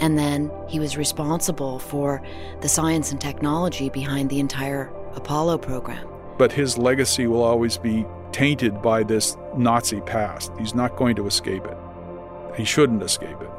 and 0.00 0.18
then 0.18 0.50
he 0.68 0.80
was 0.80 0.96
responsible 0.96 1.78
for 1.78 2.20
the 2.60 2.68
science 2.68 3.12
and 3.12 3.20
technology 3.20 3.88
behind 3.90 4.28
the 4.30 4.40
entire 4.40 4.92
Apollo 5.14 5.58
program. 5.58 6.06
But 6.36 6.52
his 6.52 6.78
legacy 6.78 7.26
will 7.26 7.42
always 7.42 7.78
be 7.78 8.04
tainted 8.32 8.82
by 8.82 9.02
this 9.02 9.36
Nazi 9.56 10.00
past. 10.02 10.52
He's 10.58 10.74
not 10.74 10.96
going 10.96 11.16
to 11.16 11.26
escape 11.26 11.64
it. 11.64 11.76
He 12.56 12.64
shouldn't 12.64 13.02
escape 13.02 13.40
it. 13.40 13.50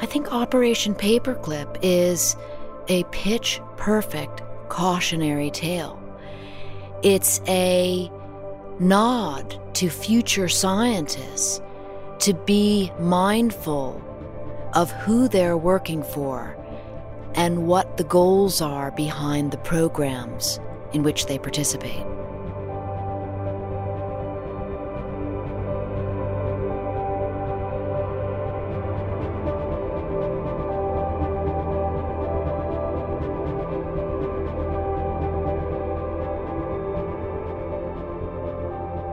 I 0.00 0.06
think 0.06 0.32
Operation 0.32 0.94
Paperclip 0.94 1.78
is 1.82 2.36
a 2.88 3.04
pitch 3.04 3.60
perfect 3.76 4.42
cautionary 4.68 5.50
tale. 5.50 6.02
It's 7.02 7.40
a 7.46 8.10
nod 8.80 9.60
to 9.74 9.88
future 9.88 10.48
scientists 10.48 11.60
to 12.20 12.34
be 12.34 12.92
mindful 12.98 14.02
of 14.74 14.90
who 14.90 15.28
they're 15.28 15.56
working 15.56 16.02
for 16.02 16.56
and 17.34 17.66
what 17.66 17.96
the 17.96 18.04
goals 18.04 18.60
are 18.60 18.90
behind 18.92 19.52
the 19.52 19.58
programs 19.58 20.58
in 20.92 21.02
which 21.02 21.26
they 21.26 21.38
participate. 21.38 22.04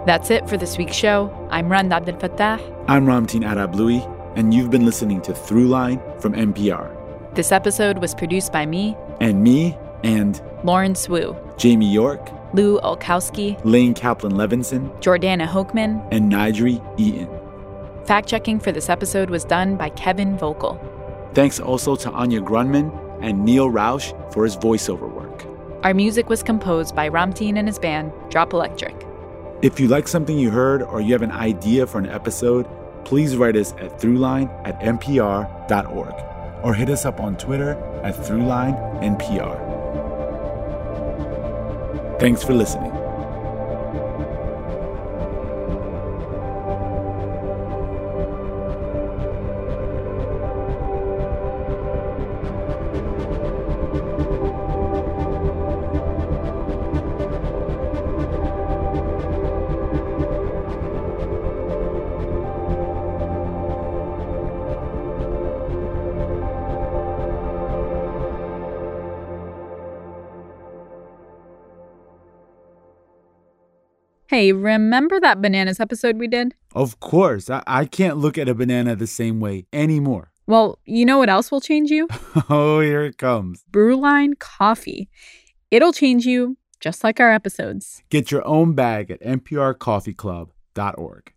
That's 0.05 0.29
it 0.29 0.47
for 0.47 0.55
this 0.55 0.77
week's 0.77 0.95
show. 0.95 1.33
I'm 1.49 1.67
Rund 1.67 1.91
Abdelfatah. 1.91 2.85
I'm 2.87 3.07
Ramtin 3.07 3.41
Arablouei, 3.41 4.05
and 4.37 4.53
you've 4.53 4.69
been 4.69 4.85
listening 4.85 5.19
to 5.23 5.31
Throughline 5.31 5.99
from 6.21 6.33
NPR. 6.33 6.95
This 7.33 7.51
episode 7.51 7.97
was 7.97 8.13
produced 8.13 8.53
by 8.53 8.67
me. 8.67 8.95
And 9.19 9.41
me, 9.41 9.75
and 10.03 10.39
Lawrence 10.63 11.09
Wu. 11.09 11.35
Jamie 11.57 11.91
York. 11.91 12.31
Lu 12.53 12.79
Olkowski. 12.81 13.59
Laine 13.65 13.95
Kaplan 13.95 14.33
Levenson. 14.33 14.91
Jordana 15.01 15.47
Hochman. 15.47 16.07
And 16.11 16.31
Nigri 16.31 16.79
Eaton. 16.99 17.27
Fact 18.05 18.29
checking 18.29 18.59
for 18.59 18.71
this 18.71 18.89
episode 18.89 19.31
was 19.31 19.43
done 19.43 19.75
by 19.75 19.89
Kevin 19.89 20.37
Vogel. 20.37 20.79
Thanks 21.33 21.59
also 21.59 21.95
to 21.95 22.11
Anya 22.11 22.41
Grundmann 22.41 22.95
and 23.23 23.43
Neal 23.43 23.71
Rauch 23.71 24.13
for 24.31 24.43
his 24.43 24.55
voiceover 24.55 25.11
work. 25.11 25.47
Our 25.83 25.95
music 25.95 26.29
was 26.29 26.43
composed 26.43 26.95
by 26.95 27.09
Ramtin 27.09 27.57
and 27.57 27.67
his 27.67 27.79
band, 27.79 28.11
Drop 28.29 28.53
Electric. 28.53 28.95
If 29.61 29.79
you 29.79 29.87
like 29.87 30.07
something 30.07 30.37
you 30.37 30.49
heard 30.49 30.83
or 30.83 30.99
you 31.01 31.13
have 31.13 31.21
an 31.21 31.31
idea 31.31 31.87
for 31.87 31.97
an 31.97 32.09
episode, 32.09 32.67
please 33.05 33.37
write 33.37 33.55
us 33.55 33.71
at 33.73 33.97
throughline 33.99 34.49
at 34.67 34.79
npr.org 34.81 36.13
or 36.63 36.73
hit 36.73 36.89
us 36.89 37.05
up 37.05 37.19
on 37.19 37.37
Twitter 37.37 37.71
at 38.03 38.15
throughlinenpr. 38.15 39.75
Thanks 42.19 42.43
for 42.43 42.53
listening. 42.53 42.94
Hey, 74.35 74.51
remember 74.51 75.17
that 75.21 75.41
bananas 75.41 75.79
episode 75.79 76.17
we 76.17 76.27
did? 76.27 76.55
Of 76.73 76.99
course. 76.99 77.49
I, 77.49 77.63
I 77.65 77.85
can't 77.85 78.17
look 78.17 78.37
at 78.37 78.49
a 78.49 78.53
banana 78.53 78.93
the 78.93 79.07
same 79.07 79.39
way 79.39 79.65
anymore. 79.71 80.33
Well, 80.47 80.77
you 80.85 81.05
know 81.05 81.17
what 81.17 81.29
else 81.29 81.51
will 81.51 81.61
change 81.61 81.89
you? 81.89 82.09
oh, 82.49 82.81
here 82.81 83.05
it 83.05 83.17
comes 83.17 83.63
Brewline 83.71 84.37
Coffee. 84.37 85.07
It'll 85.71 85.93
change 85.93 86.25
you 86.25 86.57
just 86.81 87.01
like 87.01 87.21
our 87.21 87.31
episodes. 87.31 88.03
Get 88.09 88.29
your 88.29 88.45
own 88.45 88.73
bag 88.73 89.09
at 89.09 89.21
nprcoffeeclub.org. 89.21 91.34